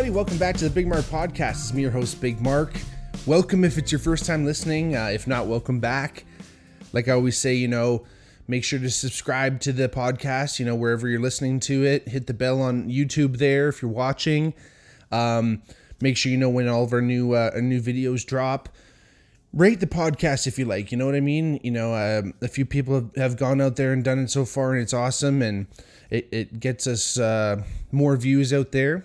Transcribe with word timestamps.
Everybody, 0.00 0.16
welcome 0.16 0.38
back 0.38 0.56
to 0.56 0.64
the 0.64 0.70
Big 0.70 0.86
Mark 0.88 1.04
Podcast. 1.04 1.50
It's 1.50 1.74
me, 1.74 1.82
your 1.82 1.90
host, 1.90 2.22
Big 2.22 2.40
Mark. 2.40 2.72
Welcome 3.26 3.64
if 3.64 3.76
it's 3.76 3.92
your 3.92 3.98
first 3.98 4.24
time 4.24 4.46
listening. 4.46 4.96
Uh, 4.96 5.08
if 5.08 5.26
not, 5.26 5.46
welcome 5.46 5.78
back. 5.78 6.24
Like 6.94 7.06
I 7.06 7.12
always 7.12 7.36
say, 7.36 7.52
you 7.52 7.68
know, 7.68 8.06
make 8.48 8.64
sure 8.64 8.78
to 8.78 8.88
subscribe 8.88 9.60
to 9.60 9.74
the 9.74 9.90
podcast, 9.90 10.58
you 10.58 10.64
know, 10.64 10.74
wherever 10.74 11.06
you're 11.06 11.20
listening 11.20 11.60
to 11.60 11.84
it. 11.84 12.08
Hit 12.08 12.28
the 12.28 12.32
bell 12.32 12.62
on 12.62 12.88
YouTube 12.88 13.36
there 13.36 13.68
if 13.68 13.82
you're 13.82 13.90
watching. 13.90 14.54
Um, 15.12 15.60
make 16.00 16.16
sure 16.16 16.32
you 16.32 16.38
know 16.38 16.48
when 16.48 16.66
all 16.66 16.84
of 16.84 16.94
our 16.94 17.02
new 17.02 17.34
uh, 17.34 17.50
our 17.52 17.60
new 17.60 17.82
videos 17.82 18.24
drop. 18.24 18.70
Rate 19.52 19.80
the 19.80 19.86
podcast 19.86 20.46
if 20.46 20.58
you 20.58 20.64
like. 20.64 20.90
You 20.90 20.96
know 20.96 21.04
what 21.04 21.14
I 21.14 21.20
mean? 21.20 21.60
You 21.62 21.72
know, 21.72 21.94
um, 21.94 22.32
a 22.40 22.48
few 22.48 22.64
people 22.64 22.94
have, 22.94 23.16
have 23.16 23.36
gone 23.36 23.60
out 23.60 23.76
there 23.76 23.92
and 23.92 24.02
done 24.02 24.20
it 24.20 24.30
so 24.30 24.46
far, 24.46 24.72
and 24.72 24.80
it's 24.80 24.94
awesome, 24.94 25.42
and 25.42 25.66
it, 26.08 26.26
it 26.32 26.58
gets 26.58 26.86
us 26.86 27.18
uh, 27.18 27.62
more 27.92 28.16
views 28.16 28.50
out 28.54 28.72
there. 28.72 29.04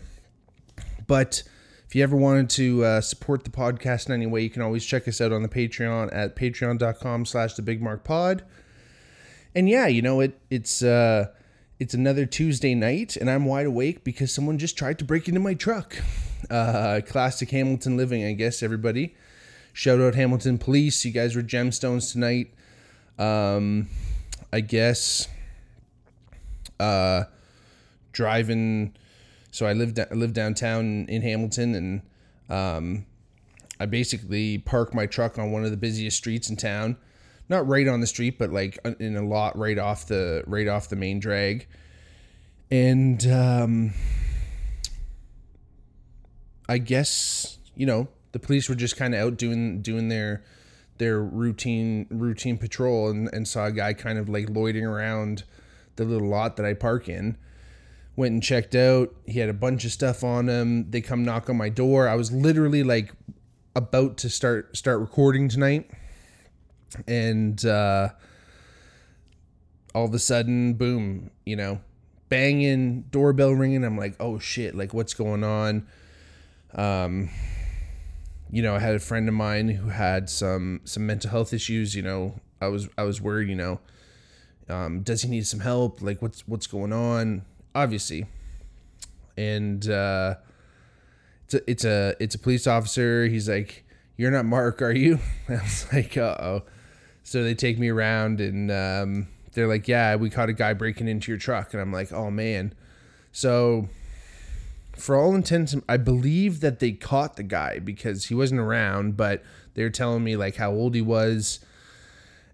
But 1.07 1.43
if 1.87 1.95
you 1.95 2.03
ever 2.03 2.15
wanted 2.15 2.49
to 2.51 2.83
uh, 2.83 3.01
support 3.01 3.43
the 3.43 3.49
podcast 3.49 4.07
in 4.07 4.13
any 4.13 4.25
way, 4.25 4.41
you 4.41 4.49
can 4.49 4.61
always 4.61 4.85
check 4.85 5.07
us 5.07 5.21
out 5.21 5.31
on 5.31 5.43
the 5.43 5.49
Patreon 5.49 6.09
at 6.11 6.35
patreon.com 6.35 7.25
slash 7.25 7.53
the 7.53 7.61
big 7.61 7.81
mark 7.81 8.03
pod. 8.03 8.43
And 9.55 9.69
yeah, 9.69 9.87
you 9.87 10.01
know, 10.01 10.19
it 10.19 10.37
it's 10.49 10.83
uh 10.83 11.27
it's 11.79 11.93
another 11.93 12.25
Tuesday 12.25 12.75
night 12.75 13.15
and 13.15 13.29
I'm 13.29 13.45
wide 13.45 13.65
awake 13.65 14.03
because 14.03 14.33
someone 14.33 14.57
just 14.57 14.77
tried 14.77 14.99
to 14.99 15.05
break 15.05 15.29
into 15.29 15.39
my 15.39 15.53
truck. 15.53 15.95
Uh 16.49 16.99
classic 17.07 17.51
Hamilton 17.51 17.95
living, 17.95 18.25
I 18.25 18.33
guess, 18.33 18.61
everybody. 18.61 19.15
Shout 19.71 20.01
out 20.01 20.15
Hamilton 20.15 20.57
Police. 20.57 21.05
You 21.05 21.11
guys 21.11 21.35
were 21.35 21.41
gemstones 21.41 22.11
tonight. 22.11 22.53
Um 23.17 23.87
I 24.51 24.59
guess 24.59 25.29
uh 26.79 27.23
driving 28.11 28.93
so 29.55 29.65
I 29.65 29.71
lived 29.71 29.97
I 30.01 30.13
live 30.13 30.33
downtown 30.33 31.05
in 31.07 31.21
Hamilton, 31.21 31.75
and 31.75 32.01
um, 32.49 33.05
I 33.79 33.85
basically 33.85 34.57
park 34.57 34.93
my 34.93 35.05
truck 35.05 35.39
on 35.39 35.53
one 35.53 35.63
of 35.63 35.71
the 35.71 35.77
busiest 35.77 36.17
streets 36.17 36.49
in 36.49 36.57
town, 36.57 36.97
not 37.47 37.65
right 37.65 37.87
on 37.87 38.01
the 38.01 38.07
street, 38.07 38.37
but 38.37 38.51
like 38.51 38.77
in 38.99 39.15
a 39.15 39.23
lot 39.25 39.57
right 39.57 39.79
off 39.79 40.07
the 40.07 40.43
right 40.45 40.67
off 40.67 40.89
the 40.89 40.97
main 40.97 41.21
drag, 41.21 41.67
and 42.69 43.25
um, 43.27 43.93
I 46.67 46.77
guess 46.77 47.57
you 47.77 47.85
know 47.85 48.09
the 48.33 48.39
police 48.39 48.67
were 48.67 48.75
just 48.75 48.97
kind 48.97 49.15
of 49.15 49.21
out 49.21 49.37
doing 49.37 49.81
doing 49.81 50.09
their 50.09 50.43
their 50.97 51.21
routine 51.23 52.07
routine 52.09 52.57
patrol. 52.57 53.09
And, 53.09 53.29
and 53.31 53.47
saw 53.47 53.67
a 53.67 53.71
guy 53.71 53.93
kind 53.93 54.19
of 54.19 54.27
like 54.27 54.49
loitering 54.49 54.85
around 54.85 55.45
the 55.95 56.03
little 56.03 56.27
lot 56.27 56.57
that 56.57 56.65
I 56.65 56.73
park 56.73 57.07
in 57.07 57.37
went 58.15 58.33
and 58.33 58.41
checked 58.41 58.75
out. 58.75 59.13
He 59.25 59.39
had 59.39 59.49
a 59.49 59.53
bunch 59.53 59.85
of 59.85 59.91
stuff 59.91 60.23
on 60.23 60.47
him. 60.47 60.89
They 60.89 61.01
come 61.01 61.23
knock 61.23 61.49
on 61.49 61.57
my 61.57 61.69
door. 61.69 62.07
I 62.07 62.15
was 62.15 62.31
literally 62.31 62.83
like 62.83 63.11
about 63.75 64.17
to 64.17 64.29
start 64.29 64.75
start 64.75 64.99
recording 64.99 65.49
tonight. 65.49 65.89
And 67.07 67.63
uh 67.65 68.09
all 69.93 70.05
of 70.05 70.13
a 70.13 70.19
sudden, 70.19 70.73
boom, 70.73 71.31
you 71.45 71.55
know, 71.55 71.79
banging, 72.27 73.03
doorbell 73.11 73.53
ringing. 73.53 73.83
I'm 73.83 73.97
like, 73.97 74.15
"Oh 74.19 74.39
shit, 74.39 74.75
like 74.75 74.93
what's 74.93 75.13
going 75.13 75.43
on?" 75.43 75.87
Um 76.73 77.29
you 78.51 78.61
know, 78.61 78.75
I 78.75 78.79
had 78.79 78.95
a 78.95 78.99
friend 78.99 79.27
of 79.27 79.33
mine 79.33 79.69
who 79.69 79.89
had 79.89 80.29
some 80.29 80.81
some 80.85 81.05
mental 81.05 81.31
health 81.31 81.53
issues, 81.53 81.95
you 81.95 82.01
know. 82.01 82.39
I 82.61 82.67
was 82.67 82.87
I 82.97 83.03
was 83.03 83.19
worried, 83.19 83.49
you 83.49 83.55
know, 83.55 83.79
um, 84.69 85.01
does 85.01 85.23
he 85.23 85.29
need 85.29 85.45
some 85.45 85.59
help? 85.59 86.01
Like 86.01 86.21
what's 86.21 86.47
what's 86.47 86.67
going 86.67 86.93
on? 86.93 87.43
Obviously, 87.75 88.25
and 89.37 89.87
uh, 89.87 90.35
it's 91.43 91.53
a 91.53 91.69
it's 91.69 91.85
a 91.85 92.15
it's 92.19 92.35
a 92.35 92.39
police 92.39 92.65
officer. 92.65 93.27
He's 93.27 93.47
like, 93.47 93.85
"You're 94.17 94.31
not 94.31 94.45
Mark, 94.45 94.81
are 94.81 94.91
you?" 94.91 95.19
I 95.49 95.53
was 95.53 95.85
like, 95.93 96.17
"Uh 96.17 96.37
oh." 96.39 96.63
So 97.23 97.43
they 97.43 97.53
take 97.53 97.77
me 97.77 97.89
around, 97.89 98.39
and 98.39 98.71
um, 98.71 99.27
they're 99.53 99.67
like, 99.67 99.87
"Yeah, 99.87 100.15
we 100.15 100.29
caught 100.29 100.49
a 100.49 100.53
guy 100.53 100.73
breaking 100.73 101.07
into 101.07 101.31
your 101.31 101.37
truck," 101.37 101.73
and 101.73 101.81
I'm 101.81 101.91
like, 101.91 102.11
"Oh 102.11 102.31
man." 102.31 102.73
So, 103.31 103.89
for 104.95 105.17
all 105.17 105.35
intents, 105.35 105.75
I 105.89 105.97
believe 105.97 106.61
that 106.61 106.79
they 106.79 106.93
caught 106.93 107.35
the 107.35 107.43
guy 107.43 107.79
because 107.79 108.25
he 108.25 108.33
wasn't 108.33 108.61
around, 108.61 109.17
but 109.17 109.43
they're 109.73 109.89
telling 109.89 110.23
me 110.23 110.37
like 110.37 110.55
how 110.55 110.71
old 110.71 110.95
he 110.95 111.01
was, 111.01 111.59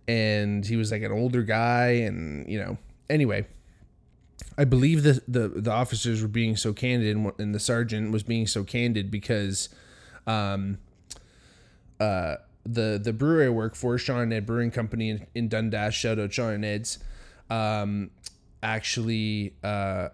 and 0.07 0.65
he 0.65 0.75
was 0.75 0.91
like 0.91 1.03
an 1.03 1.11
older 1.11 1.43
guy, 1.43 1.89
and 1.89 2.49
you 2.49 2.59
know, 2.59 2.77
anyway 3.09 3.45
I 4.57 4.66
believe 4.66 5.03
the, 5.03 5.22
the 5.28 5.47
the 5.47 5.72
officers 5.72 6.22
were 6.22 6.28
being 6.28 6.57
so 6.57 6.73
candid, 6.73 7.16
and, 7.16 7.31
and 7.39 7.56
the 7.56 7.59
sergeant 7.59 8.12
was 8.12 8.23
being 8.23 8.47
so 8.47 8.63
candid 8.63 9.09
because, 9.09 9.69
um, 10.28 10.78
uh, 12.00 12.38
the 12.66 13.00
the 13.01 13.13
brewery 13.13 13.45
I 13.45 13.50
work 13.50 13.75
for, 13.75 13.97
Shawn 13.97 14.22
and 14.22 14.34
Ed 14.34 14.45
Brewing 14.45 14.72
Company 14.72 15.09
in, 15.09 15.28
in 15.34 15.47
Dundas, 15.47 15.95
shout 15.95 16.19
out 16.19 16.34
Shawn 16.34 16.53
and 16.53 16.66
Ed's, 16.66 17.00
um, 17.50 18.12
actually, 18.62 19.56
uh, 19.63 20.09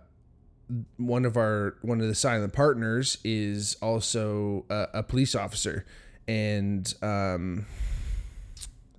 one 0.97 1.25
of 1.25 1.35
our 1.35 1.77
one 1.81 1.99
of 1.99 2.07
the 2.07 2.15
silent 2.15 2.53
partners 2.53 3.17
is 3.23 3.75
also 3.81 4.65
a, 4.69 4.87
a 4.95 5.03
police 5.03 5.33
officer, 5.33 5.85
and 6.27 6.93
um, 7.01 7.65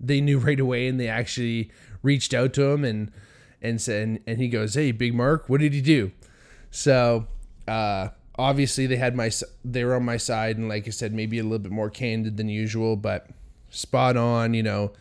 they 0.01 0.21
knew 0.21 0.39
right 0.41 0.59
away, 0.61 0.89
and 0.89 0.99
they 0.99 1.09
actually 1.09 1.71
reached 2.03 2.35
out 2.35 2.53
to 2.55 2.63
him 2.63 2.85
and 2.85 3.13
and 3.61 3.81
said, 3.81 4.21
and 4.27 4.39
he 4.39 4.49
goes, 4.49 4.75
"Hey, 4.75 4.93
Big 4.93 5.15
Mark, 5.15 5.49
what 5.49 5.61
did 5.61 5.73
he 5.73 5.81
do?" 5.81 6.13
So, 6.71 7.27
uh, 7.67 8.09
obviously 8.39 8.87
they 8.87 8.97
had 8.97 9.17
my 9.17 9.31
they 9.65 9.85
were 9.85 9.97
on 9.97 10.05
my 10.05 10.17
side, 10.17 10.57
and 10.57 10.69
like 10.69 10.87
I 10.87 10.91
said, 10.91 11.13
maybe 11.13 11.39
a 11.39 11.43
little 11.43 11.59
bit 11.59 11.73
more 11.73 11.91
candid 11.91 12.37
than 12.37 12.49
usual, 12.49 12.97
but 12.97 13.29
spot 13.71 14.17
on. 14.17 14.55
You 14.55 14.63
know, 14.63 14.93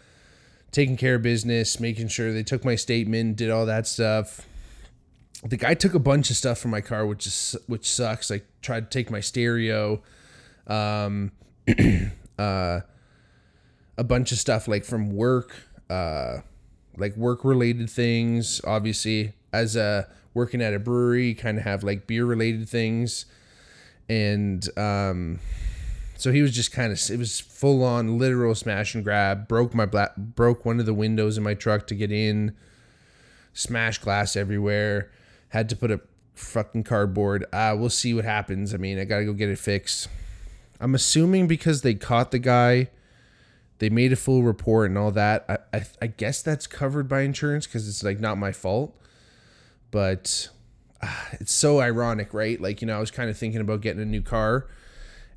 taking 0.72 0.98
care 0.98 1.16
of 1.16 1.22
business, 1.22 1.80
making 1.80 2.10
sure 2.10 2.34
they 2.34 2.44
took 2.44 2.66
my 2.66 2.76
statement, 2.76 3.38
did 3.38 3.50
all 3.50 3.66
that 3.68 3.88
stuff. 3.88 4.46
The 5.44 5.58
guy 5.58 5.76
took 5.76 5.94
a 5.94 6.00
bunch 6.00 6.32
of 6.32 6.36
stuff 6.36 6.58
from 6.58 6.72
my 6.72 6.82
car, 6.82 7.06
which 7.06 7.28
is 7.28 7.56
which 7.68 7.90
sucks. 7.90 8.30
Like 8.30 8.46
tried 8.62 8.92
to 8.92 8.98
take 8.98 9.12
my 9.12 9.22
stereo, 9.22 10.02
um, 10.66 11.32
uh, 12.40 12.82
a 13.98 14.04
bunch 14.04 14.32
of 14.32 14.40
stuff 14.40 14.68
like 14.68 14.84
from 14.84 15.12
work. 15.12 15.56
Uh, 15.90 16.40
like 16.98 17.16
work 17.16 17.46
related 17.46 17.90
things. 17.90 18.62
Obviously, 18.66 19.34
as 19.54 19.76
a 19.76 20.08
working 20.34 20.62
at 20.62 20.74
a 20.74 20.80
brewery, 20.80 21.34
kind 21.34 21.58
of 21.58 21.64
have 21.64 21.84
like 21.84 22.08
beer 22.08 22.26
related 22.26 22.68
things, 22.68 23.26
and 24.10 24.68
um, 24.78 25.40
so 26.18 26.32
he 26.32 26.42
was 26.42 26.52
just 26.52 26.72
kind 26.72 26.92
of 26.92 27.00
it 27.12 27.18
was 27.18 27.40
full 27.40 27.84
on 27.84 28.18
literal 28.18 28.56
smash 28.56 28.96
and 28.96 29.04
grab. 29.04 29.48
Broke 29.48 29.74
my 29.74 29.86
black 29.86 30.16
broke 30.18 30.66
one 30.66 30.80
of 30.80 30.86
the 30.86 30.94
windows 30.94 31.38
in 31.38 31.44
my 31.44 31.54
truck 31.54 31.88
to 31.88 31.96
get 31.96 32.12
in. 32.12 32.56
Smash 33.54 34.00
glass 34.00 34.36
everywhere. 34.36 35.12
Had 35.50 35.70
to 35.70 35.76
put 35.76 35.92
a 35.92 36.02
fucking 36.36 36.84
cardboard. 36.84 37.46
Uh, 37.54 37.76
we'll 37.78 37.90
see 37.90 38.14
what 38.14 38.26
happens. 38.26 38.74
I 38.74 38.78
mean, 38.78 39.00
I 39.00 39.06
gotta 39.06 39.26
go 39.26 39.34
get 39.34 39.50
it 39.50 39.60
fixed. 39.60 40.08
I'm 40.80 40.94
assuming 40.94 41.48
because 41.48 41.82
they 41.82 41.96
caught 41.96 42.32
the 42.32 42.40
guy 42.40 42.90
they 43.80 43.90
made 43.90 44.12
a 44.12 44.16
full 44.16 44.44
report 44.44 44.90
and 44.90 44.98
all 44.98 45.12
that. 45.12 45.46
I, 45.48 45.78
I, 45.78 45.86
I 46.02 46.08
guess 46.08 46.42
that's 46.42 46.66
covered 46.68 47.08
by 47.08 47.22
insurance 47.22 47.68
because 47.68 47.88
it's 47.88 48.04
like 48.04 48.20
not 48.20 48.38
my 48.38 48.52
fault. 48.52 48.96
But 49.92 50.50
uh, 51.02 51.26
it's 51.34 51.54
so 51.54 51.80
ironic, 51.80 52.34
right? 52.34 52.60
Like 52.60 52.82
you 52.82 52.88
know, 52.88 52.98
I 52.98 53.00
was 53.00 53.12
kind 53.12 53.30
of 53.30 53.38
thinking 53.38 53.62
about 53.62 53.82
getting 53.82 54.02
a 54.02 54.06
new 54.06 54.22
car, 54.22 54.68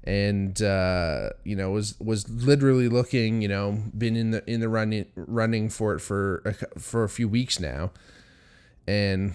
and 0.05 0.61
uh, 0.63 1.31
you 1.45 1.55
know 1.55 1.71
was 1.71 1.99
was 2.01 2.29
literally 2.29 2.89
looking. 2.89 3.43
You 3.43 3.49
know, 3.49 3.83
been 3.97 4.17
in 4.17 4.31
the 4.31 4.51
in 4.51 4.61
the 4.61 4.69
running 4.69 5.07
running 5.15 5.69
for 5.69 5.95
it 5.95 6.01
for 6.01 6.43
a, 6.45 6.81
for 6.81 7.05
a 7.05 7.09
few 7.09 7.29
weeks 7.29 7.61
now, 7.61 7.91
and. 8.87 9.35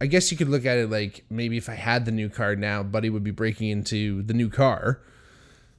I 0.00 0.06
guess 0.06 0.32
you 0.32 0.36
could 0.36 0.48
look 0.48 0.66
at 0.66 0.78
it 0.78 0.90
like 0.90 1.24
maybe 1.30 1.56
if 1.56 1.68
I 1.68 1.76
had 1.76 2.06
the 2.06 2.10
new 2.10 2.28
car 2.28 2.56
now, 2.56 2.82
Buddy 2.82 3.08
would 3.08 3.22
be 3.22 3.30
breaking 3.30 3.68
into 3.68 4.24
the 4.24 4.34
new 4.34 4.48
car. 4.48 5.00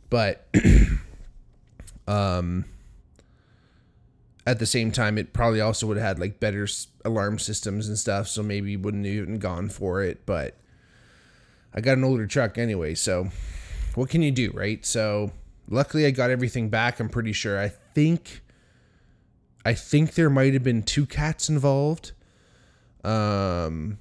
But 0.10 0.48
Um, 2.08 2.66
at 4.46 4.60
the 4.60 4.66
same 4.66 4.92
time, 4.92 5.18
it 5.18 5.34
probably 5.34 5.62
also 5.62 5.88
would 5.88 5.98
have 5.98 6.06
had 6.06 6.20
like 6.20 6.40
better 6.40 6.68
alarm 7.06 7.40
systems 7.40 7.88
and 7.88 7.98
stuff, 7.98 8.28
so 8.28 8.44
maybe 8.44 8.76
wouldn't 8.76 9.06
have 9.06 9.14
even 9.14 9.40
gone 9.40 9.70
for 9.70 10.02
it. 10.02 10.26
But 10.26 10.58
I 11.74 11.82
got 11.82 11.98
an 11.98 12.04
older 12.04 12.28
truck 12.28 12.58
anyway, 12.58 12.96
so 12.96 13.30
what 13.96 14.10
can 14.10 14.22
you 14.22 14.32
do, 14.32 14.52
right? 14.52 14.86
So 14.86 15.32
luckily, 15.70 16.06
I 16.06 16.12
got 16.12 16.30
everything 16.30 16.70
back. 16.70 17.00
I'm 17.00 17.10
pretty 17.10 17.34
sure. 17.34 17.60
I 17.60 17.70
think, 17.70 18.42
I 19.66 19.74
think 19.74 20.16
there 20.16 20.30
might 20.30 20.54
have 20.54 20.64
been 20.64 20.84
two 20.84 21.06
cats 21.06 21.48
involved. 21.48 22.12
Um, 23.04 23.98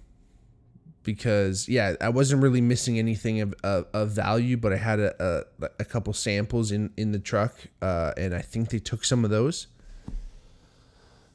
because 1.02 1.68
yeah, 1.68 1.94
I 2.00 2.08
wasn't 2.08 2.42
really 2.42 2.60
missing 2.60 2.98
anything 2.98 3.40
of, 3.40 3.54
of, 3.62 3.86
of 3.92 4.10
value, 4.10 4.56
but 4.56 4.72
I 4.72 4.76
had 4.76 5.00
a, 5.00 5.44
a, 5.60 5.68
a 5.80 5.84
couple 5.84 6.12
samples 6.12 6.72
in 6.72 6.90
in 6.96 7.12
the 7.12 7.18
truck, 7.18 7.54
uh, 7.80 8.12
and 8.16 8.34
I 8.34 8.40
think 8.40 8.70
they 8.70 8.78
took 8.78 9.04
some 9.04 9.24
of 9.24 9.30
those. 9.30 9.66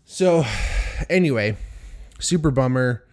So, 0.06 0.46
anyway, 1.10 1.58
super 2.20 2.52
bummer. 2.52 3.04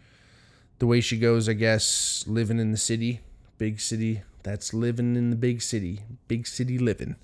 The 0.78 0.86
way 0.86 1.00
she 1.00 1.18
goes, 1.18 1.48
I 1.48 1.54
guess, 1.54 2.24
living 2.26 2.58
in 2.58 2.70
the 2.70 2.76
city, 2.76 3.20
big 3.58 3.80
city. 3.80 4.22
That's 4.42 4.74
living 4.74 5.16
in 5.16 5.30
the 5.30 5.36
big 5.36 5.62
city, 5.62 6.02
big 6.28 6.46
city 6.46 6.78
living. 6.78 7.16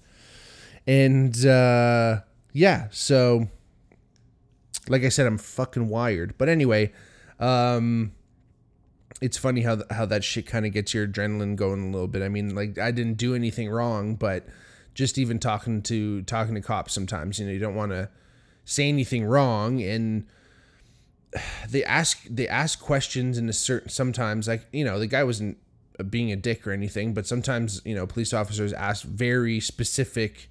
And 0.87 1.45
uh, 1.45 2.21
yeah, 2.53 2.89
so 2.91 3.49
like 4.89 5.05
I 5.05 5.09
said, 5.09 5.27
I'm 5.27 5.39
fucking 5.39 5.89
wired. 5.89 6.35
But 6.39 6.49
anyway, 6.49 6.93
um, 7.39 8.13
it's 9.21 9.37
funny 9.37 9.63
how 9.63 9.83
how 9.91 10.07
that 10.07 10.25
shit 10.25 10.47
kind 10.47 10.67
of 10.67 10.73
gets 10.73 10.95
your 10.95 11.07
adrenaline 11.07 11.57
going 11.57 11.89
a 11.89 11.91
little 11.91 12.09
bit. 12.09 12.23
I 12.23 12.29
mean, 12.29 12.55
like 12.55 12.79
I 12.79 12.91
didn't 12.91 13.15
do 13.15 13.35
anything 13.35 13.71
wrong, 13.71 14.15
but 14.15 14.47
just 14.95 15.19
even 15.19 15.39
talking 15.39 15.83
to 15.83 16.23
talking 16.23 16.55
to 16.55 16.61
cops 16.61 16.93
sometimes, 16.93 17.39
you 17.39 17.47
know, 17.47 17.53
you 17.53 17.59
don't 17.59 17.75
want 17.75 17.93
to 17.93 18.09
say 18.65 18.89
anything 18.89 19.25
wrong 19.25 19.83
and 19.83 20.27
they 21.69 21.85
ask 21.85 22.25
they 22.29 22.49
ask 22.49 22.81
questions 22.81 23.39
in 23.39 23.49
a 23.49 23.53
certain 23.53 23.89
sometimes 23.89 24.49
like 24.49 24.67
you 24.73 24.85
know 24.85 24.99
the 24.99 25.07
guy 25.07 25.25
wasn't 25.25 25.57
being 26.09 26.33
a 26.33 26.37
dick 26.37 26.67
or 26.67 26.73
anything 26.73 27.13
but 27.13 27.27
sometimes 27.27 27.83
you 27.85 27.95
know 27.95 28.07
police 28.07 28.33
officers 28.33 28.73
ask 28.73 29.05
very 29.05 29.61
specific 29.61 30.49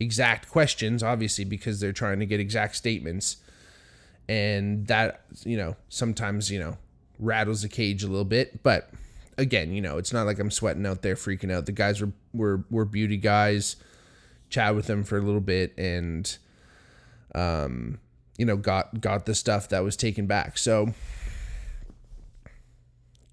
exact 0.00 0.50
questions 0.50 1.02
obviously 1.02 1.44
because 1.44 1.78
they're 1.78 1.92
trying 1.92 2.18
to 2.18 2.26
get 2.26 2.40
exact 2.40 2.74
statements 2.74 3.36
and 4.28 4.88
that 4.88 5.22
you 5.44 5.56
know 5.56 5.76
sometimes 5.88 6.50
you 6.50 6.58
know 6.58 6.76
rattles 7.22 7.62
the 7.62 7.68
cage 7.68 8.02
a 8.02 8.06
little 8.06 8.24
bit 8.24 8.62
but 8.62 8.90
again 9.38 9.72
you 9.72 9.80
know 9.80 9.96
it's 9.96 10.12
not 10.12 10.26
like 10.26 10.38
i'm 10.38 10.50
sweating 10.50 10.86
out 10.86 11.02
there 11.02 11.14
freaking 11.14 11.50
out. 11.50 11.66
The 11.66 11.72
guys 11.72 12.00
were 12.00 12.12
were, 12.34 12.64
were 12.70 12.84
beauty 12.84 13.16
guys 13.16 13.76
chat 14.50 14.74
with 14.74 14.86
them 14.86 15.02
for 15.02 15.16
a 15.16 15.22
little 15.22 15.40
bit 15.40 15.76
and 15.78 16.36
um 17.34 17.98
you 18.36 18.44
know 18.44 18.56
got 18.56 19.00
got 19.00 19.24
the 19.24 19.34
stuff 19.34 19.68
that 19.70 19.82
was 19.82 19.96
taken 19.96 20.26
back. 20.26 20.58
So 20.58 20.94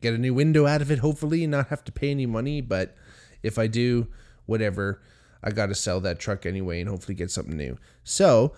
get 0.01 0.13
a 0.13 0.17
new 0.17 0.33
window 0.33 0.65
out 0.65 0.81
of 0.81 0.89
it 0.91 0.99
hopefully 0.99 1.43
and 1.43 1.51
not 1.51 1.67
have 1.67 1.83
to 1.85 1.91
pay 1.91 2.11
any 2.11 2.25
money. 2.25 2.61
But 2.61 2.95
if 3.43 3.57
i 3.59 3.67
do 3.67 4.07
whatever 4.45 5.01
i 5.43 5.49
got 5.51 5.67
to 5.67 5.75
sell 5.75 5.99
that 6.01 6.19
truck 6.19 6.45
anyway 6.45 6.79
and 6.79 6.89
hopefully 6.89 7.15
get 7.15 7.31
something 7.31 7.57
new. 7.57 7.77
So 8.03 8.53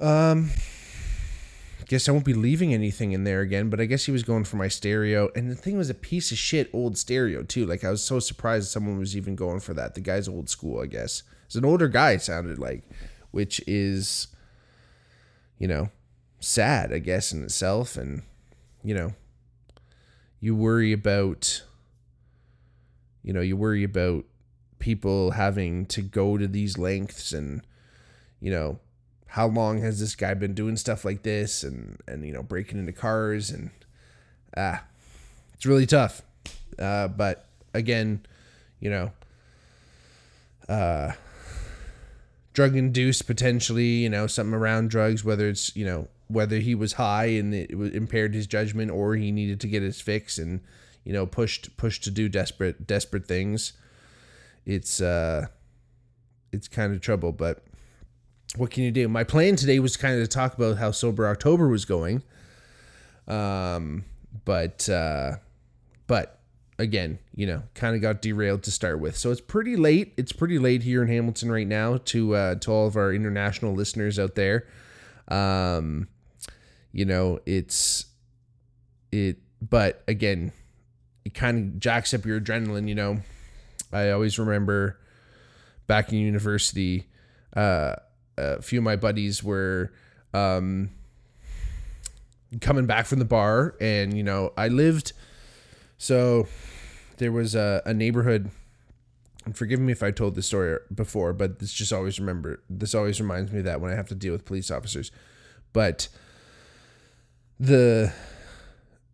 um 0.00 0.50
guess 1.88 2.08
I 2.08 2.12
won't 2.12 2.24
be 2.24 2.34
leaving 2.34 2.74
anything 2.74 3.12
in 3.12 3.24
there 3.24 3.40
again, 3.40 3.70
but 3.70 3.80
I 3.80 3.86
guess 3.86 4.04
he 4.04 4.12
was 4.12 4.22
going 4.22 4.44
for 4.44 4.56
my 4.56 4.68
stereo. 4.68 5.30
And 5.34 5.50
the 5.50 5.54
thing 5.54 5.78
was 5.78 5.88
a 5.88 5.94
piece 5.94 6.30
of 6.30 6.38
shit 6.38 6.68
old 6.72 6.98
stereo, 6.98 7.42
too. 7.42 7.64
Like, 7.64 7.82
I 7.82 7.90
was 7.90 8.02
so 8.02 8.18
surprised 8.20 8.68
someone 8.68 8.98
was 8.98 9.16
even 9.16 9.34
going 9.34 9.60
for 9.60 9.72
that. 9.74 9.94
The 9.94 10.02
guy's 10.02 10.28
old 10.28 10.50
school, 10.50 10.82
I 10.82 10.86
guess. 10.86 11.22
It's 11.46 11.56
an 11.56 11.64
older 11.64 11.88
guy, 11.88 12.18
sounded 12.18 12.58
like, 12.58 12.84
which 13.30 13.60
is, 13.66 14.28
you 15.58 15.66
know, 15.66 15.88
sad, 16.40 16.92
I 16.92 16.98
guess, 16.98 17.32
in 17.32 17.42
itself. 17.42 17.96
And, 17.96 18.22
you 18.84 18.94
know, 18.94 19.14
you 20.40 20.54
worry 20.54 20.92
about, 20.92 21.64
you 23.22 23.32
know, 23.32 23.40
you 23.40 23.56
worry 23.56 23.82
about 23.82 24.26
people 24.78 25.32
having 25.32 25.86
to 25.86 26.02
go 26.02 26.36
to 26.36 26.46
these 26.46 26.76
lengths 26.76 27.32
and, 27.32 27.62
you 28.40 28.50
know, 28.50 28.78
how 29.28 29.46
long 29.46 29.80
has 29.80 30.00
this 30.00 30.14
guy 30.14 30.34
been 30.34 30.54
doing 30.54 30.76
stuff 30.76 31.04
like 31.04 31.22
this 31.22 31.62
and 31.62 31.98
and 32.06 32.24
you 32.24 32.32
know 32.32 32.42
breaking 32.42 32.78
into 32.78 32.92
cars 32.92 33.50
and 33.50 33.70
ah 34.56 34.82
it's 35.54 35.66
really 35.66 35.86
tough. 35.86 36.22
Uh, 36.78 37.08
but 37.08 37.46
again 37.74 38.24
you 38.78 38.88
know 38.88 39.10
uh 40.68 41.12
drug 42.52 42.76
induced 42.76 43.26
potentially 43.26 43.84
you 43.84 44.08
know 44.08 44.26
something 44.26 44.54
around 44.54 44.88
drugs 44.88 45.24
whether 45.24 45.48
it's 45.48 45.74
you 45.74 45.84
know 45.84 46.06
whether 46.28 46.58
he 46.58 46.74
was 46.74 46.94
high 46.94 47.26
and 47.26 47.54
it 47.54 47.70
impaired 47.70 48.34
his 48.34 48.46
judgment 48.46 48.90
or 48.90 49.16
he 49.16 49.32
needed 49.32 49.60
to 49.60 49.66
get 49.66 49.82
his 49.82 50.00
fix 50.00 50.38
and 50.38 50.60
you 51.04 51.12
know 51.12 51.26
pushed 51.26 51.76
pushed 51.76 52.04
to 52.04 52.10
do 52.10 52.28
desperate 52.28 52.86
desperate 52.86 53.26
things 53.26 53.72
it's 54.64 55.00
uh 55.00 55.46
it's 56.52 56.68
kind 56.68 56.92
of 56.92 57.00
trouble. 57.00 57.32
But 57.32 57.62
what 58.56 58.70
can 58.70 58.84
you 58.84 58.90
do? 58.90 59.08
My 59.08 59.24
plan 59.24 59.56
today 59.56 59.78
was 59.78 59.96
kind 59.96 60.18
of 60.18 60.22
to 60.22 60.28
talk 60.28 60.54
about 60.54 60.78
how 60.78 60.90
sober 60.90 61.28
October 61.28 61.68
was 61.68 61.84
going. 61.84 62.22
Um, 63.26 64.04
but 64.44 64.88
uh, 64.88 65.36
but 66.06 66.40
again, 66.78 67.18
you 67.34 67.46
know, 67.46 67.62
kind 67.74 67.94
of 67.94 68.02
got 68.02 68.22
derailed 68.22 68.62
to 68.64 68.70
start 68.70 69.00
with. 69.00 69.16
So 69.16 69.30
it's 69.30 69.40
pretty 69.40 69.76
late. 69.76 70.14
It's 70.16 70.32
pretty 70.32 70.58
late 70.58 70.82
here 70.82 71.02
in 71.02 71.08
Hamilton 71.08 71.52
right 71.52 71.66
now 71.66 71.98
to 72.06 72.34
uh, 72.34 72.54
to 72.56 72.72
all 72.72 72.86
of 72.86 72.96
our 72.96 73.12
international 73.12 73.74
listeners 73.74 74.18
out 74.18 74.34
there. 74.34 74.66
Um, 75.28 76.08
you 76.92 77.04
know, 77.04 77.40
it's 77.44 78.06
it, 79.12 79.38
but 79.60 80.02
again, 80.08 80.52
it 81.24 81.34
kind 81.34 81.74
of 81.74 81.80
jacks 81.80 82.14
up 82.14 82.24
your 82.24 82.40
adrenaline. 82.40 82.88
You 82.88 82.94
know, 82.94 83.18
I 83.92 84.10
always 84.10 84.38
remember 84.38 84.98
back 85.86 86.12
in 86.12 86.18
university. 86.18 87.08
Uh, 87.54 87.96
a 88.38 88.62
few 88.62 88.78
of 88.80 88.84
my 88.84 88.96
buddies 88.96 89.42
were 89.42 89.92
um, 90.32 90.90
coming 92.60 92.86
back 92.86 93.06
from 93.06 93.18
the 93.18 93.24
bar, 93.24 93.74
and 93.80 94.16
you 94.16 94.22
know, 94.22 94.52
I 94.56 94.68
lived. 94.68 95.12
So 95.98 96.46
there 97.18 97.32
was 97.32 97.54
a, 97.54 97.82
a 97.84 97.92
neighborhood. 97.92 98.50
And 99.44 99.56
forgive 99.56 99.80
me 99.80 99.92
if 99.92 100.02
I 100.02 100.10
told 100.10 100.34
this 100.34 100.46
story 100.46 100.78
before, 100.94 101.32
but 101.32 101.58
this 101.58 101.72
just 101.72 101.92
always 101.92 102.20
remember. 102.20 102.62
This 102.68 102.94
always 102.94 103.18
reminds 103.20 103.50
me 103.50 103.60
of 103.60 103.64
that 103.64 103.80
when 103.80 103.90
I 103.90 103.94
have 103.94 104.08
to 104.08 104.14
deal 104.14 104.32
with 104.32 104.44
police 104.44 104.70
officers. 104.70 105.10
But 105.72 106.08
the 107.58 108.12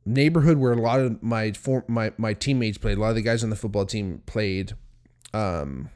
neighborhood 0.04 0.58
where 0.58 0.72
a 0.72 0.80
lot 0.80 1.00
of 1.00 1.22
my 1.22 1.52
my 1.86 2.12
my 2.18 2.34
teammates 2.34 2.78
played, 2.78 2.98
a 2.98 3.00
lot 3.00 3.10
of 3.10 3.14
the 3.14 3.22
guys 3.22 3.44
on 3.44 3.50
the 3.50 3.56
football 3.56 3.86
team 3.86 4.22
played. 4.26 4.74
Um, 5.32 5.90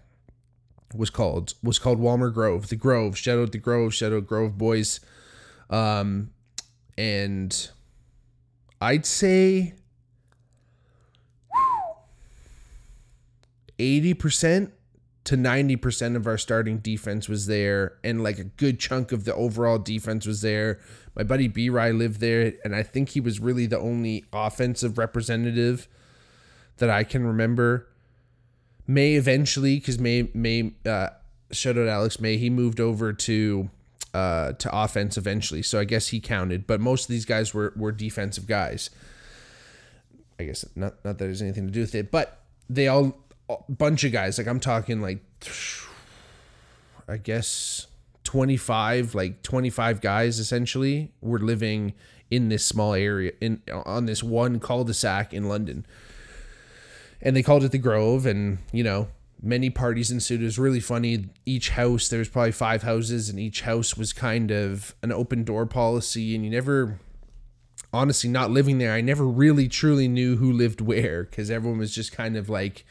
was 0.94 1.10
called 1.10 1.54
was 1.62 1.78
called 1.78 1.98
Walmer 1.98 2.32
Grove. 2.32 2.68
The 2.68 2.76
Grove, 2.76 3.16
Shadow 3.16 3.46
the 3.46 3.58
Grove, 3.58 3.94
Shadow 3.94 4.20
Grove 4.20 4.56
boys. 4.56 5.00
Um 5.70 6.30
and 6.96 7.70
I'd 8.80 9.06
say 9.06 9.74
80% 13.78 14.72
to 15.24 15.36
90% 15.36 16.16
of 16.16 16.26
our 16.26 16.38
starting 16.38 16.78
defense 16.78 17.28
was 17.28 17.46
there 17.46 17.98
and 18.02 18.22
like 18.22 18.38
a 18.38 18.44
good 18.44 18.80
chunk 18.80 19.12
of 19.12 19.24
the 19.24 19.34
overall 19.34 19.78
defense 19.78 20.26
was 20.26 20.40
there. 20.40 20.80
My 21.14 21.22
buddy 21.22 21.48
B 21.48 21.68
Rye 21.68 21.90
lived 21.90 22.20
there 22.20 22.54
and 22.64 22.74
I 22.74 22.82
think 22.82 23.10
he 23.10 23.20
was 23.20 23.38
really 23.38 23.66
the 23.66 23.78
only 23.78 24.24
offensive 24.32 24.96
representative 24.96 25.86
that 26.78 26.88
I 26.88 27.04
can 27.04 27.26
remember 27.26 27.87
May 28.90 29.14
eventually, 29.14 29.76
because 29.76 29.98
May 29.98 30.30
May 30.32 30.72
uh, 30.86 31.10
shout 31.52 31.76
out 31.76 31.86
Alex 31.86 32.18
May, 32.18 32.38
he 32.38 32.48
moved 32.48 32.80
over 32.80 33.12
to 33.12 33.68
uh, 34.14 34.52
to 34.54 34.76
offense 34.76 35.18
eventually, 35.18 35.62
so 35.62 35.78
I 35.78 35.84
guess 35.84 36.08
he 36.08 36.20
counted. 36.20 36.66
But 36.66 36.80
most 36.80 37.04
of 37.04 37.08
these 37.08 37.26
guys 37.26 37.52
were 37.52 37.74
were 37.76 37.92
defensive 37.92 38.46
guys. 38.46 38.88
I 40.40 40.44
guess 40.44 40.64
not 40.74 40.94
not 41.04 41.18
that 41.18 41.18
there's 41.18 41.42
anything 41.42 41.66
to 41.66 41.72
do 41.72 41.80
with 41.80 41.94
it, 41.94 42.10
but 42.10 42.40
they 42.70 42.88
all 42.88 43.14
a 43.50 43.56
bunch 43.68 44.04
of 44.04 44.12
guys. 44.12 44.38
Like 44.38 44.46
I'm 44.46 44.60
talking 44.60 45.02
like, 45.02 45.22
I 47.06 47.18
guess 47.18 47.88
25 48.24 49.14
like 49.14 49.42
25 49.42 50.00
guys 50.00 50.38
essentially 50.38 51.12
were 51.20 51.38
living 51.38 51.94
in 52.30 52.50
this 52.50 52.64
small 52.64 52.92
area 52.92 53.32
in 53.40 53.62
on 53.86 54.04
this 54.04 54.22
one 54.22 54.60
cul-de-sac 54.60 55.32
in 55.32 55.48
London 55.48 55.86
and 57.20 57.36
they 57.36 57.42
called 57.42 57.64
it 57.64 57.72
the 57.72 57.78
Grove, 57.78 58.26
and 58.26 58.58
you 58.72 58.84
know 58.84 59.08
many 59.42 59.70
parties 59.70 60.10
ensued. 60.10 60.42
It 60.42 60.44
was 60.44 60.58
really 60.58 60.80
funny. 60.80 61.26
Each 61.46 61.70
house, 61.70 62.08
there 62.08 62.18
was 62.18 62.28
probably 62.28 62.52
five 62.52 62.82
houses, 62.82 63.28
and 63.28 63.38
each 63.38 63.62
house 63.62 63.96
was 63.96 64.12
kind 64.12 64.50
of 64.50 64.94
an 65.02 65.12
open 65.12 65.44
door 65.44 65.66
policy, 65.66 66.34
and 66.34 66.44
you 66.44 66.50
never, 66.50 66.98
honestly, 67.92 68.30
not 68.30 68.50
living 68.50 68.78
there, 68.78 68.92
I 68.92 69.00
never 69.00 69.26
really 69.26 69.68
truly 69.68 70.08
knew 70.08 70.36
who 70.36 70.52
lived 70.52 70.80
where 70.80 71.24
because 71.24 71.50
everyone 71.50 71.78
was 71.78 71.94
just 71.94 72.12
kind 72.12 72.36
of 72.36 72.48
like 72.48 72.84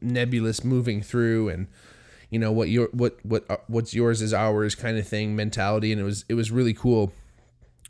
nebulous 0.00 0.64
moving 0.64 1.02
through 1.02 1.48
and 1.50 1.66
you 2.30 2.38
know 2.38 2.50
what 2.50 2.68
your 2.68 2.88
what 2.92 3.18
what 3.24 3.44
uh, 3.50 3.56
what's 3.66 3.92
yours 3.92 4.22
is 4.22 4.32
ours 4.32 4.74
kind 4.74 4.96
of 4.96 5.06
thing 5.06 5.36
mentality 5.36 5.92
and 5.92 6.00
it 6.00 6.04
was 6.04 6.24
it 6.28 6.34
was 6.34 6.50
really 6.50 6.72
cool 6.72 7.12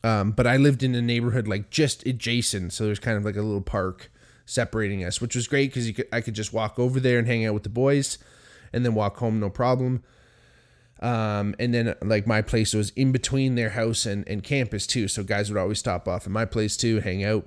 um, 0.02 0.32
but 0.32 0.46
i 0.46 0.56
lived 0.56 0.82
in 0.82 0.94
a 0.94 1.02
neighborhood 1.02 1.46
like 1.46 1.70
just 1.70 2.04
adjacent 2.06 2.72
so 2.72 2.84
there's 2.84 2.98
kind 2.98 3.16
of 3.16 3.24
like 3.24 3.36
a 3.36 3.42
little 3.42 3.60
park 3.60 4.10
separating 4.50 5.04
us, 5.04 5.20
which 5.20 5.36
was 5.36 5.46
great 5.46 5.70
because 5.70 5.90
could 5.92 6.08
I 6.12 6.20
could 6.20 6.34
just 6.34 6.52
walk 6.52 6.78
over 6.78 6.98
there 6.98 7.18
and 7.18 7.26
hang 7.26 7.46
out 7.46 7.54
with 7.54 7.62
the 7.62 7.68
boys, 7.68 8.18
and 8.72 8.84
then 8.84 8.94
walk 8.94 9.18
home 9.18 9.40
no 9.40 9.48
problem. 9.48 10.02
Um, 11.00 11.54
and 11.58 11.72
then 11.72 11.94
like 12.02 12.26
my 12.26 12.42
place 12.42 12.74
was 12.74 12.90
in 12.90 13.10
between 13.10 13.54
their 13.54 13.70
house 13.70 14.04
and, 14.04 14.26
and 14.28 14.42
campus 14.42 14.86
too, 14.86 15.08
so 15.08 15.22
guys 15.22 15.50
would 15.50 15.58
always 15.58 15.78
stop 15.78 16.06
off 16.06 16.26
at 16.26 16.30
my 16.30 16.44
place 16.44 16.76
too, 16.76 17.00
hang 17.00 17.24
out. 17.24 17.46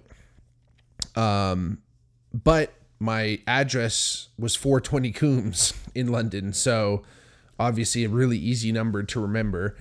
Um, 1.15 1.79
but 2.33 2.73
my 2.99 3.39
address 3.45 4.29
was 4.39 4.55
420 4.55 5.11
Coombs 5.11 5.73
in 5.95 6.07
London, 6.07 6.53
so 6.53 7.03
obviously 7.59 8.05
a 8.05 8.09
really 8.09 8.39
easy 8.39 8.71
number 8.71 9.03
to 9.03 9.19
remember. 9.19 9.77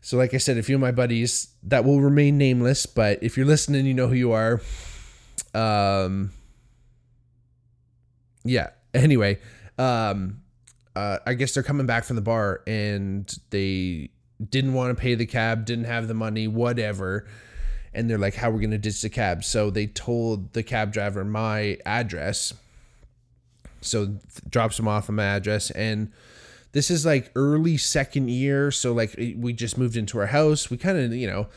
So, 0.00 0.16
like 0.16 0.32
I 0.32 0.38
said, 0.38 0.56
a 0.58 0.62
few 0.62 0.76
of 0.76 0.80
my 0.80 0.92
buddies 0.92 1.48
that 1.62 1.84
will 1.84 2.00
remain 2.00 2.38
nameless, 2.38 2.86
but 2.86 3.22
if 3.22 3.36
you're 3.36 3.46
listening, 3.46 3.84
you 3.84 3.94
know 3.94 4.08
who 4.08 4.14
you 4.14 4.32
are 4.32 4.60
um, 5.54 6.30
yeah. 8.44 8.70
Anyway, 8.94 9.38
um, 9.76 10.40
uh, 10.96 11.18
I 11.26 11.34
guess 11.34 11.52
they're 11.52 11.62
coming 11.62 11.86
back 11.86 12.04
from 12.04 12.16
the 12.16 12.22
bar 12.22 12.62
and 12.66 13.32
they 13.50 14.10
didn't 14.50 14.72
want 14.72 14.96
to 14.96 15.00
pay 15.00 15.14
the 15.14 15.26
cab, 15.26 15.66
didn't 15.66 15.84
have 15.84 16.08
the 16.08 16.14
money, 16.14 16.48
whatever. 16.48 17.26
And 17.92 18.08
they're 18.08 18.18
like, 18.18 18.34
how 18.34 18.48
are 18.48 18.52
we 18.52 18.60
going 18.60 18.70
to 18.70 18.78
ditch 18.78 19.02
the 19.02 19.10
cab? 19.10 19.44
So 19.44 19.68
they 19.70 19.86
told 19.86 20.54
the 20.54 20.62
cab 20.62 20.92
driver 20.92 21.22
my 21.24 21.78
address. 21.84 22.54
So 23.82 24.06
th- 24.06 24.18
drops 24.48 24.78
him 24.78 24.88
off 24.88 25.08
at 25.08 25.14
my 25.14 25.24
address. 25.24 25.70
And 25.70 26.10
this 26.72 26.90
is 26.90 27.04
like 27.04 27.30
early 27.36 27.76
second 27.76 28.30
year. 28.30 28.70
So 28.70 28.92
like 28.92 29.14
we 29.36 29.52
just 29.52 29.76
moved 29.76 29.96
into 29.96 30.18
our 30.18 30.26
house. 30.26 30.70
We 30.70 30.78
kind 30.78 30.98
of, 30.98 31.12
you 31.12 31.26
know, 31.26 31.48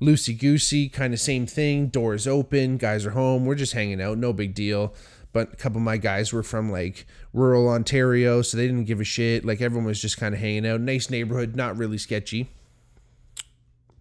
loosey 0.00 0.38
goosey, 0.38 0.88
kind 0.88 1.12
of 1.12 1.20
same 1.20 1.46
thing. 1.46 1.88
Doors 1.88 2.26
open, 2.26 2.76
guys 2.76 3.06
are 3.06 3.10
home. 3.10 3.44
We're 3.44 3.54
just 3.54 3.72
hanging 3.72 4.00
out, 4.00 4.18
no 4.18 4.32
big 4.32 4.54
deal 4.54 4.94
but 5.32 5.52
a 5.52 5.56
couple 5.56 5.78
of 5.78 5.84
my 5.84 5.96
guys 5.96 6.32
were 6.32 6.42
from 6.42 6.70
like 6.70 7.06
rural 7.32 7.68
Ontario, 7.68 8.42
so 8.42 8.56
they 8.56 8.66
didn't 8.66 8.84
give 8.84 9.00
a 9.00 9.04
shit. 9.04 9.44
Like 9.44 9.60
everyone 9.60 9.86
was 9.86 10.00
just 10.00 10.18
kind 10.18 10.34
of 10.34 10.40
hanging 10.40 10.66
out. 10.66 10.80
Nice 10.80 11.10
neighborhood, 11.10 11.54
not 11.54 11.76
really 11.76 11.98
sketchy. 11.98 12.50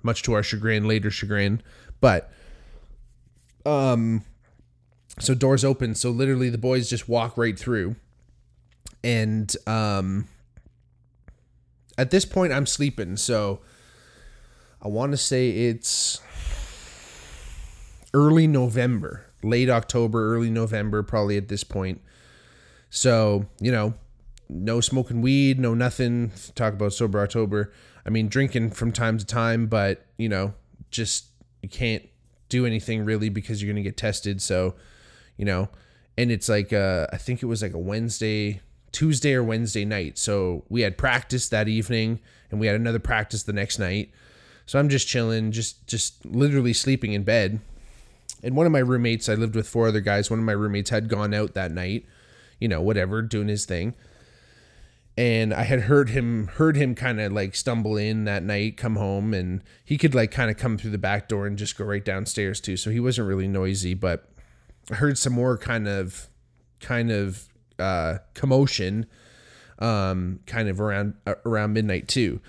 Much 0.04 0.24
to 0.24 0.34
our 0.34 0.44
chagrin, 0.44 0.88
later 0.88 1.12
chagrin. 1.12 1.62
But 2.00 2.32
um 3.66 4.24
so 5.20 5.34
doors 5.34 5.66
open, 5.66 5.96
so 5.96 6.12
literally 6.12 6.50
the 6.50 6.58
boys 6.58 6.90
just 6.90 7.10
walk 7.10 7.38
right 7.38 7.58
through. 7.58 7.96
And 9.04 9.54
um 9.66 10.28
at 11.98 12.12
this 12.12 12.26
point 12.26 12.54
I'm 12.54 12.66
sleeping, 12.66 13.18
so 13.18 13.60
I 14.82 14.88
want 14.88 15.12
to 15.12 15.18
say 15.18 15.50
it's 15.50 16.22
early 18.14 18.48
November 18.48 19.28
late 19.44 19.70
October, 19.70 20.36
early 20.36 20.50
November, 20.50 21.04
probably 21.04 21.38
at 21.38 21.48
this 21.48 21.64
point. 21.64 22.02
So, 22.90 23.46
you 23.60 23.72
know, 23.72 23.94
no 24.50 24.82
smoking 24.82 25.22
weed, 25.22 25.60
no 25.60 25.74
nothing. 25.74 26.32
Talk 26.56 26.74
about 26.74 26.94
sober 26.94 27.20
October. 27.20 27.72
I 28.06 28.10
mean, 28.10 28.28
drinking 28.28 28.72
from 28.72 28.92
time 28.92 29.18
to 29.18 29.26
time, 29.26 29.68
but, 29.68 30.06
you 30.18 30.30
know, 30.30 30.54
just 30.90 31.26
you 31.62 31.70
can't 31.70 32.04
do 32.50 32.66
anything 32.66 33.04
really 33.04 33.30
because 33.30 33.62
you're 33.62 33.72
going 33.72 33.84
to 33.84 33.88
get 33.88 33.98
tested. 33.98 34.42
So, 34.42 34.76
you 35.36 35.46
know, 35.46 35.70
and 36.18 36.32
it's 36.32 36.48
like, 36.48 36.72
uh, 36.72 37.08
I 37.12 37.18
think 37.18 37.44
it 37.44 37.48
was 37.48 37.62
like 37.62 37.74
a 37.74 37.80
Wednesday, 37.80 38.62
Tuesday 38.92 39.34
or 39.34 39.44
Wednesday 39.44 39.86
night. 39.86 40.18
So 40.18 40.64
we 40.70 40.82
had 40.82 40.98
practice 40.98 41.50
that 41.50 41.68
evening 41.68 42.20
and 42.50 42.60
we 42.60 42.68
had 42.68 42.76
another 42.76 43.00
practice 43.00 43.44
the 43.44 43.54
next 43.54 43.80
night. 43.80 44.12
So 44.68 44.78
I'm 44.78 44.90
just 44.90 45.08
chilling, 45.08 45.52
just, 45.52 45.88
just 45.88 46.24
literally 46.26 46.74
sleeping 46.74 47.14
in 47.14 47.24
bed 47.24 47.62
and 48.44 48.56
one 48.56 48.66
of 48.66 48.72
my 48.72 48.80
roommates, 48.80 49.30
I 49.30 49.34
lived 49.34 49.56
with 49.56 49.68
four 49.68 49.88
other 49.88 50.02
guys. 50.02 50.30
One 50.30 50.40
of 50.40 50.46
my 50.46 50.54
roommates 50.54 50.90
had 50.90 51.10
gone 51.10 51.34
out 51.34 51.54
that 51.56 51.72
night, 51.72 52.06
you 52.60 52.68
know, 52.68 52.82
whatever, 52.82 53.22
doing 53.22 53.48
his 53.48 53.66
thing. 53.66 53.96
And 55.18 55.52
I 55.52 55.64
had 55.64 55.82
heard 55.82 56.10
him 56.10 56.48
heard 56.48 56.76
him 56.76 56.94
kind 56.94 57.20
of 57.20 57.32
like 57.32 57.56
stumble 57.56 57.98
in 57.98 58.26
that 58.26 58.44
night, 58.44 58.78
come 58.78 58.98
home, 58.98 59.34
and 59.34 59.64
he 59.84 59.98
could 59.98 60.14
like 60.14 60.30
kind 60.30 60.52
of 60.52 60.58
come 60.58 60.78
through 60.78 60.92
the 60.92 61.00
back 61.00 61.28
door 61.28 61.48
and 61.48 61.58
just 61.58 61.76
go 61.76 61.86
right 61.86 62.06
downstairs 62.06 62.62
too. 62.62 62.78
So 62.78 62.92
he 62.92 63.00
wasn't 63.00 63.28
really 63.28 63.48
noisy, 63.48 63.96
but 63.96 64.30
I 64.92 64.96
heard 64.96 65.18
some 65.18 65.34
more 65.34 65.58
kind 65.58 65.88
of 65.88 66.30
kind 66.80 67.10
of 67.10 67.50
uh 67.80 68.20
commotion 68.36 69.08
um 69.80 70.40
kind 70.46 70.70
of 70.70 70.80
around 70.80 71.16
uh, 71.26 71.34
around 71.48 71.74
midnight 71.74 72.08
too. 72.08 72.40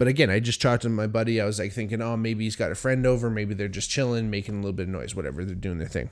But 0.00 0.08
again, 0.08 0.30
I 0.30 0.40
just 0.40 0.62
talked 0.62 0.80
to 0.84 0.88
my 0.88 1.06
buddy. 1.06 1.42
I 1.42 1.44
was 1.44 1.58
like 1.58 1.72
thinking, 1.72 2.00
oh, 2.00 2.16
maybe 2.16 2.44
he's 2.44 2.56
got 2.56 2.72
a 2.72 2.74
friend 2.74 3.04
over. 3.04 3.28
Maybe 3.28 3.52
they're 3.52 3.68
just 3.68 3.90
chilling, 3.90 4.30
making 4.30 4.54
a 4.54 4.56
little 4.56 4.72
bit 4.72 4.84
of 4.84 4.88
noise, 4.88 5.14
whatever. 5.14 5.44
They're 5.44 5.54
doing 5.54 5.76
their 5.76 5.88
thing. 5.88 6.08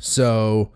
So 0.00 0.72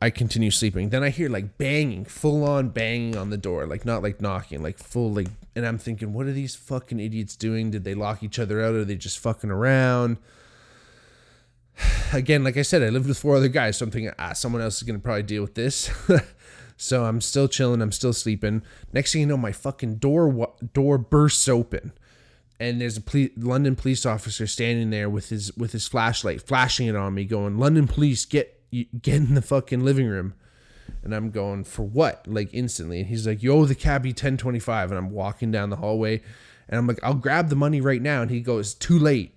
I 0.00 0.08
continue 0.08 0.50
sleeping. 0.50 0.88
Then 0.88 1.04
I 1.04 1.10
hear 1.10 1.28
like 1.28 1.58
banging, 1.58 2.06
full 2.06 2.42
on 2.44 2.70
banging 2.70 3.18
on 3.18 3.28
the 3.28 3.36
door, 3.36 3.66
like 3.66 3.84
not 3.84 4.02
like 4.02 4.22
knocking, 4.22 4.62
like 4.62 4.78
full 4.78 5.12
like. 5.12 5.28
And 5.54 5.66
I'm 5.66 5.76
thinking, 5.76 6.14
what 6.14 6.24
are 6.24 6.32
these 6.32 6.56
fucking 6.56 6.98
idiots 6.98 7.36
doing? 7.36 7.70
Did 7.70 7.84
they 7.84 7.94
lock 7.94 8.22
each 8.22 8.38
other 8.38 8.64
out? 8.64 8.74
Are 8.74 8.86
they 8.86 8.96
just 8.96 9.18
fucking 9.18 9.50
around? 9.50 10.16
Again, 12.14 12.44
like 12.44 12.56
I 12.56 12.62
said, 12.62 12.82
I 12.82 12.88
lived 12.88 13.08
with 13.08 13.18
four 13.18 13.36
other 13.36 13.48
guys, 13.48 13.76
so 13.76 13.84
I'm 13.84 13.90
thinking, 13.90 14.14
ah, 14.18 14.32
someone 14.32 14.62
else 14.62 14.78
is 14.78 14.84
gonna 14.84 15.00
probably 15.00 15.24
deal 15.24 15.42
with 15.42 15.54
this. 15.54 15.90
So 16.76 17.04
I'm 17.04 17.20
still 17.20 17.48
chilling. 17.48 17.82
I'm 17.82 17.92
still 17.92 18.12
sleeping. 18.12 18.62
Next 18.92 19.12
thing 19.12 19.22
you 19.22 19.26
know, 19.26 19.36
my 19.36 19.52
fucking 19.52 19.96
door 19.96 20.52
door 20.72 20.98
bursts 20.98 21.48
open, 21.48 21.92
and 22.58 22.80
there's 22.80 22.96
a 22.96 23.00
police, 23.00 23.30
London 23.36 23.76
police 23.76 24.04
officer 24.06 24.46
standing 24.46 24.90
there 24.90 25.08
with 25.08 25.28
his 25.28 25.56
with 25.56 25.72
his 25.72 25.86
flashlight, 25.86 26.42
flashing 26.42 26.86
it 26.86 26.96
on 26.96 27.14
me, 27.14 27.24
going, 27.24 27.58
"London 27.58 27.86
police, 27.86 28.24
get 28.24 28.60
get 28.70 29.16
in 29.16 29.34
the 29.34 29.42
fucking 29.42 29.84
living 29.84 30.06
room." 30.06 30.34
And 31.04 31.14
I'm 31.14 31.30
going 31.30 31.64
for 31.64 31.82
what? 31.82 32.26
Like 32.26 32.50
instantly. 32.52 33.00
And 33.00 33.08
he's 33.08 33.26
like, 33.26 33.42
"Yo, 33.42 33.64
the 33.64 33.74
cabbie 33.74 34.10
1025." 34.10 34.90
And 34.90 34.98
I'm 34.98 35.10
walking 35.10 35.50
down 35.50 35.70
the 35.70 35.76
hallway, 35.76 36.22
and 36.68 36.78
I'm 36.78 36.86
like, 36.86 37.00
"I'll 37.02 37.14
grab 37.14 37.48
the 37.48 37.56
money 37.56 37.80
right 37.80 38.02
now." 38.02 38.22
And 38.22 38.30
he 38.30 38.40
goes, 38.40 38.74
"Too 38.74 38.98
late." 38.98 39.34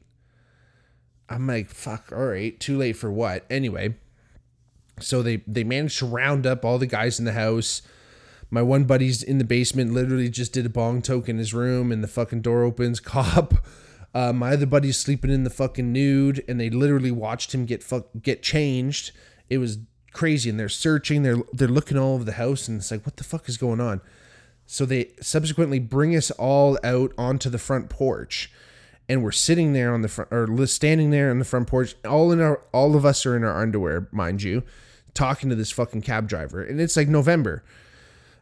I'm 1.28 1.48
like, 1.48 1.70
"Fuck, 1.70 2.12
all 2.12 2.28
right, 2.28 2.60
too 2.60 2.78
late 2.78 2.98
for 2.98 3.12
what?" 3.12 3.46
Anyway 3.50 3.96
so 5.00 5.22
they 5.22 5.38
they 5.48 5.64
managed 5.64 6.00
to 6.00 6.06
round 6.06 6.46
up 6.46 6.64
all 6.64 6.78
the 6.78 6.86
guys 6.86 7.20
in 7.20 7.26
the 7.26 7.34
house. 7.34 7.82
My 8.50 8.62
one 8.62 8.86
buddy's 8.86 9.24
in 9.24 9.38
the 9.38 9.44
basement, 9.44 9.94
literally 9.94 10.30
just 10.30 10.54
did 10.54 10.66
a 10.66 10.70
bong 10.70 11.02
toke 11.02 11.28
in 11.28 11.38
his 11.38 11.54
room, 11.54 11.92
and 11.92 12.04
the 12.04 12.08
fucking 12.08 12.42
door 12.42 12.64
opens. 12.64 13.00
Cop. 13.02 13.56
Uh, 14.14 14.32
my 14.32 14.54
other 14.54 14.66
buddy's 14.66 14.98
sleeping 14.98 15.32
in 15.32 15.44
the 15.44 15.50
fucking 15.50 15.92
nude, 15.92 16.44
and 16.48 16.60
they 16.60 16.70
literally 16.70 17.12
watched 17.12 17.54
him 17.54 17.66
get 17.66 17.84
fuck 17.84 18.08
get 18.22 18.42
changed. 18.42 19.12
It 19.50 19.58
was 19.58 19.80
crazy, 20.14 20.50
and 20.50 20.60
they're 20.60 20.70
searching. 20.70 21.24
They're 21.24 21.44
they're 21.52 21.68
looking 21.68 21.98
all 21.98 22.14
over 22.14 22.24
the 22.24 22.34
house, 22.34 22.68
and 22.68 22.78
it's 22.80 22.92
like, 22.92 23.06
what 23.06 23.18
the 23.18 23.24
fuck 23.24 23.50
is 23.50 23.58
going 23.58 23.82
on? 23.82 24.02
So 24.66 24.86
they 24.86 25.12
subsequently 25.22 25.80
bring 25.80 26.16
us 26.16 26.32
all 26.32 26.80
out 26.84 27.14
onto 27.18 27.50
the 27.50 27.60
front 27.60 27.90
porch, 27.90 28.52
and 29.08 29.24
we're 29.24 29.32
sitting 29.32 29.74
there 29.74 29.94
on 29.94 30.02
the 30.02 30.08
front, 30.08 30.32
or 30.32 30.68
standing 30.68 31.12
there 31.12 31.30
on 31.30 31.40
the 31.40 31.46
front 31.46 31.68
porch. 31.68 31.96
All 32.06 32.32
in 32.32 32.42
our, 32.42 32.62
all 32.74 32.96
of 32.96 33.06
us 33.06 33.26
are 33.26 33.36
in 33.36 33.44
our 33.44 33.62
underwear, 33.62 34.08
mind 34.12 34.44
you 34.44 34.64
talking 35.16 35.50
to 35.50 35.56
this 35.56 35.72
fucking 35.72 36.04
cab 36.04 36.28
driver, 36.28 36.64
and 36.64 36.80
it's 36.80 36.96
like 36.96 37.08
November. 37.08 37.64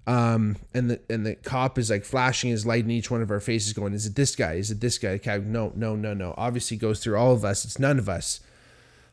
Um, 0.05 0.57
and 0.73 0.89
the 0.89 0.99
and 1.09 1.25
the 1.25 1.35
cop 1.35 1.79
is 1.79 1.89
like 1.89 2.03
flashing 2.03 2.49
his 2.49 2.65
light 2.65 2.83
in 2.83 2.91
each 2.91 3.09
one 3.09 3.21
of 3.21 3.31
our 3.31 3.39
faces, 3.39 3.71
going, 3.71 3.93
"Is 3.93 4.05
it 4.05 4.15
this 4.15 4.35
guy? 4.35 4.55
Is 4.55 4.69
it 4.69 4.81
this 4.81 4.97
guy?" 4.97 5.17
Cab, 5.17 5.45
no, 5.45 5.71
no, 5.75 5.95
no, 5.95 6.13
no. 6.13 6.33
Obviously, 6.37 6.75
goes 6.75 7.01
through 7.01 7.15
all 7.15 7.31
of 7.31 7.45
us. 7.45 7.63
It's 7.63 7.79
none 7.79 7.97
of 7.97 8.09
us. 8.09 8.41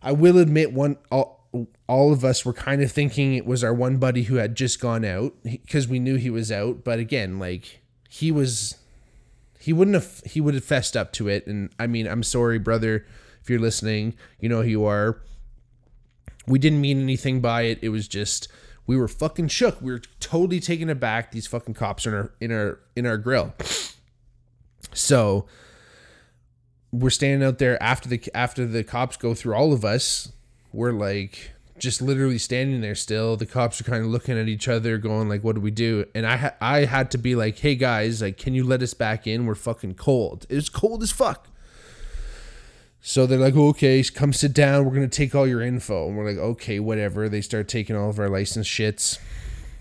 I 0.02 0.10
will 0.10 0.38
admit, 0.38 0.72
one 0.72 0.96
all 1.12 1.46
all 1.88 2.12
of 2.12 2.24
us 2.24 2.44
were 2.44 2.52
kind 2.52 2.82
of 2.82 2.90
thinking 2.90 3.34
it 3.34 3.46
was 3.46 3.62
our 3.62 3.74
one 3.74 3.98
buddy 3.98 4.24
who 4.24 4.36
had 4.36 4.56
just 4.56 4.80
gone 4.80 5.04
out 5.04 5.34
because 5.44 5.86
we 5.86 6.00
knew 6.00 6.16
he 6.16 6.30
was 6.30 6.50
out. 6.50 6.82
But 6.82 6.98
again, 6.98 7.38
like 7.38 7.82
he 8.08 8.32
was, 8.32 8.76
he 9.60 9.72
wouldn't 9.72 9.94
have 9.94 10.22
he 10.24 10.40
would 10.40 10.54
have 10.54 10.64
fessed 10.64 10.96
up 10.96 11.12
to 11.12 11.28
it. 11.28 11.46
And 11.46 11.70
I 11.78 11.86
mean, 11.86 12.06
I'm 12.08 12.24
sorry, 12.24 12.58
brother, 12.58 13.06
if 13.40 13.48
you're 13.48 13.60
listening. 13.60 14.14
You 14.40 14.48
know 14.48 14.62
who 14.62 14.68
you 14.68 14.84
are 14.84 15.20
we 16.50 16.58
didn't 16.58 16.80
mean 16.80 17.00
anything 17.00 17.40
by 17.40 17.62
it. 17.62 17.78
It 17.80 17.90
was 17.90 18.08
just 18.08 18.48
we 18.86 18.96
were 18.96 19.08
fucking 19.08 19.48
shook. 19.48 19.80
We 19.80 19.92
were 19.92 20.02
totally 20.18 20.60
taken 20.60 20.90
aback. 20.90 21.30
These 21.30 21.46
fucking 21.46 21.74
cops 21.74 22.06
are 22.06 22.10
in 22.10 22.14
our 22.16 22.30
in 22.40 22.52
our 22.52 22.78
in 22.96 23.06
our 23.06 23.16
grill. 23.16 23.54
So 24.92 25.46
we're 26.90 27.10
standing 27.10 27.46
out 27.46 27.58
there 27.58 27.80
after 27.82 28.08
the 28.08 28.20
after 28.34 28.66
the 28.66 28.82
cops 28.82 29.16
go 29.16 29.34
through 29.34 29.54
all 29.54 29.72
of 29.72 29.84
us. 29.84 30.32
We're 30.72 30.92
like 30.92 31.52
just 31.80 32.00
literally 32.00 32.38
standing 32.38 32.80
there 32.80 32.94
still. 32.94 33.36
The 33.36 33.46
cops 33.46 33.80
are 33.80 33.84
kind 33.84 34.04
of 34.04 34.10
looking 34.10 34.38
at 34.38 34.48
each 34.48 34.68
other, 34.68 34.98
going 34.98 35.28
like, 35.28 35.42
"What 35.42 35.56
do 35.56 35.60
we 35.60 35.70
do?" 35.70 36.04
And 36.14 36.26
I 36.26 36.36
ha- 36.36 36.54
I 36.60 36.84
had 36.84 37.10
to 37.12 37.18
be 37.18 37.34
like, 37.34 37.58
"Hey 37.58 37.74
guys, 37.74 38.22
like, 38.22 38.36
can 38.36 38.54
you 38.54 38.64
let 38.64 38.82
us 38.82 38.94
back 38.94 39.26
in? 39.26 39.46
We're 39.46 39.54
fucking 39.54 39.94
cold. 39.94 40.46
It's 40.48 40.68
cold 40.68 41.02
as 41.02 41.10
fuck." 41.10 41.48
So 43.02 43.26
they're 43.26 43.38
like, 43.38 43.56
okay, 43.56 44.02
come 44.04 44.32
sit 44.32 44.52
down. 44.52 44.84
We're 44.84 44.94
to 45.08 45.16
take 45.16 45.34
all 45.34 45.46
your 45.46 45.62
info. 45.62 46.08
And 46.08 46.16
we're 46.16 46.28
like, 46.28 46.38
okay, 46.38 46.80
whatever. 46.80 47.28
They 47.28 47.40
start 47.40 47.66
taking 47.66 47.96
all 47.96 48.10
of 48.10 48.18
our 48.18 48.28
license 48.28 48.68
shits. 48.68 49.18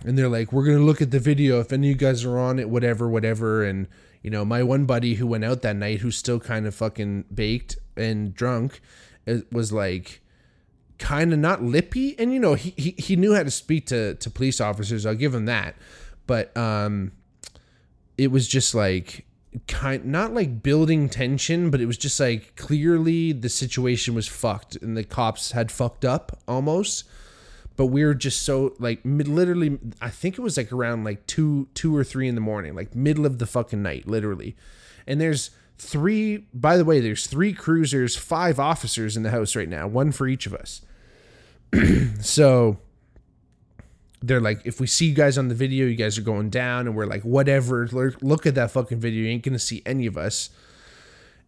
And 0.06 0.18
they're 0.18 0.29
like, 0.29 0.53
we're 0.53 0.63
to 0.77 0.84
look 0.84 1.01
at 1.01 1.12
the 1.12 1.20
video. 1.20 1.60
If 1.60 1.74
any 1.74 1.88
of 1.88 1.91
you 1.91 2.08
guys 2.08 2.24
are 2.24 2.39
on 2.39 2.60
it, 2.60 2.70
whatever, 2.70 3.10
whatever. 3.10 3.63
And, 3.63 3.88
you 4.24 4.29
know, 4.29 4.46
my 4.46 4.63
one 4.63 4.86
buddy 4.86 5.15
who 5.15 5.27
went 5.27 5.44
out 5.44 5.62
that 5.63 5.75
night, 5.75 6.00
who's 6.00 6.15
still 6.15 6.39
kind 6.39 6.65
of 6.65 6.74
fucking 6.74 7.25
baked 7.34 7.77
and 7.98 8.34
drunk, 8.34 8.79
it 9.25 9.51
was 9.51 9.74
like, 9.74 10.22
kind 11.00 11.34
of 11.34 11.39
not 11.39 11.63
lippy. 11.63 12.18
And, 12.20 12.32
you 12.32 12.39
know, 12.39 12.53
he, 12.53 12.74
he, 12.77 12.96
he 12.98 13.15
knew 13.15 13.34
how 13.34 13.44
to 13.44 13.51
speak 13.51 13.88
to, 13.88 14.15
to 14.15 14.29
police 14.29 14.62
officers. 14.62 15.06
I'll 15.06 15.15
give 15.15 15.34
him 15.34 15.46
that. 15.46 15.75
But, 16.27 16.56
um, 16.56 17.13
it 18.20 18.32
was 18.32 18.48
just 18.50 18.75
like 18.75 19.25
kind 19.68 20.06
not 20.06 20.34
like 20.34 20.62
building 20.62 21.10
tension, 21.10 21.72
but 21.72 21.79
it 21.79 21.86
was 21.86 21.98
just 21.98 22.20
like 22.20 22.56
clearly 22.58 23.32
the 23.32 23.50
situation 23.50 24.13
was 24.13 24.27
fucked 24.27 24.75
and 24.75 24.96
the 24.96 25.03
cops 25.03 25.53
had 25.53 25.72
fucked 25.72 26.06
up 26.06 26.38
almost. 26.48 27.06
But 27.77 27.88
we 27.88 28.03
were 28.03 28.13
just 28.13 28.44
so 28.44 28.75
like 28.77 29.00
literally, 29.06 29.79
I 30.01 30.10
think 30.10 30.38
it 30.38 30.41
was 30.41 30.58
like 30.58 30.74
around 30.74 31.06
like 31.06 31.25
two 31.27 31.70
two 31.74 31.96
or 31.96 32.03
three 32.03 32.27
in 32.27 32.36
the 32.36 32.41
morning, 32.41 32.75
like 32.75 32.94
middle 32.94 33.25
of 33.25 33.39
the 33.39 33.46
fucking 33.46 33.82
night, 33.82 34.06
literally. 34.06 34.58
And 35.08 35.20
there's 35.20 35.51
three. 35.77 36.46
By 36.53 36.75
the 36.75 36.84
way, 36.84 37.00
there's 37.00 37.25
three 37.25 37.53
cruisers, 37.53 38.18
five 38.18 38.60
officers 38.60 39.15
in 39.15 39.24
the 39.24 39.32
house 39.32 39.56
right 39.56 39.70
now, 39.70 39.88
one 39.88 40.12
for 40.12 40.27
each 40.27 40.46
of 40.46 40.53
us. 40.53 40.82
so 42.22 42.80
they're 44.22 44.42
like, 44.42 44.62
if 44.66 44.80
we 44.80 44.88
see 44.88 45.08
you 45.08 45.16
guys 45.16 45.38
on 45.38 45.48
the 45.48 45.56
video, 45.56 45.86
you 45.86 45.96
guys 45.96 46.18
are 46.18 46.24
going 46.24 46.50
down, 46.50 46.88
and 46.88 46.96
we're 46.96 47.06
like, 47.06 47.24
whatever. 47.24 47.88
Look 48.22 48.46
at 48.46 48.56
that 48.56 48.72
fucking 48.72 49.00
video. 49.00 49.24
You 49.24 49.30
ain't 49.30 49.44
gonna 49.44 49.60
see 49.60 49.82
any 49.86 50.06
of 50.06 50.18
us. 50.18 50.50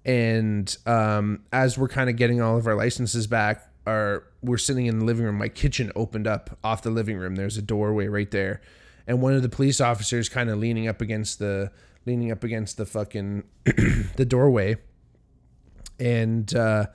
And 0.05 0.75
um, 0.85 1.43
as 1.51 1.77
we're 1.77 1.87
kind 1.87 2.09
of 2.09 2.15
getting 2.15 2.41
all 2.41 2.57
of 2.57 2.65
our 2.67 2.75
licenses 2.75 3.27
back, 3.27 3.67
our 3.85 4.23
we're 4.41 4.57
sitting 4.57 4.85
in 4.85 4.99
the 4.99 5.05
living 5.05 5.25
room. 5.25 5.37
My 5.37 5.49
kitchen 5.49 5.91
opened 5.95 6.27
up 6.27 6.57
off 6.63 6.81
the 6.81 6.91
living 6.91 7.17
room. 7.17 7.35
There's 7.35 7.57
a 7.57 7.61
doorway 7.61 8.07
right 8.07 8.29
there, 8.31 8.61
and 9.07 9.21
one 9.21 9.33
of 9.33 9.41
the 9.41 9.49
police 9.49 9.81
officers 9.81 10.29
kind 10.29 10.49
of 10.49 10.59
leaning 10.59 10.87
up 10.87 11.01
against 11.01 11.39
the 11.39 11.71
leaning 12.05 12.31
up 12.31 12.43
against 12.43 12.77
the 12.77 12.85
fucking 12.85 13.43
the 14.15 14.25
doorway, 14.25 14.77
and 15.99 16.55
uh, 16.55 16.87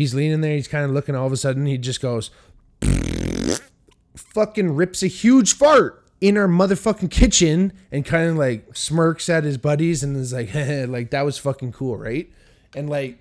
he's 0.00 0.14
leaning 0.14 0.40
there. 0.40 0.54
He's 0.54 0.68
kind 0.68 0.84
of 0.84 0.90
looking. 0.90 1.14
All 1.14 1.26
of 1.26 1.32
a 1.32 1.36
sudden, 1.36 1.66
he 1.66 1.78
just 1.78 2.00
goes, 2.00 2.30
fucking 4.16 4.74
rips 4.74 5.02
a 5.02 5.06
huge 5.06 5.54
fart 5.54 6.04
in 6.20 6.36
our 6.36 6.48
motherfucking 6.48 7.10
kitchen, 7.10 7.72
and 7.90 8.04
kind 8.04 8.28
of 8.28 8.36
like 8.36 8.76
smirks 8.76 9.28
at 9.28 9.44
his 9.44 9.56
buddies, 9.56 10.02
and 10.02 10.16
is 10.16 10.32
like, 10.32 10.54
like 10.88 11.10
that 11.10 11.22
was 11.22 11.38
fucking 11.38 11.72
cool, 11.72 11.96
right? 11.96 12.30
And 12.74 12.90
like 12.90 13.18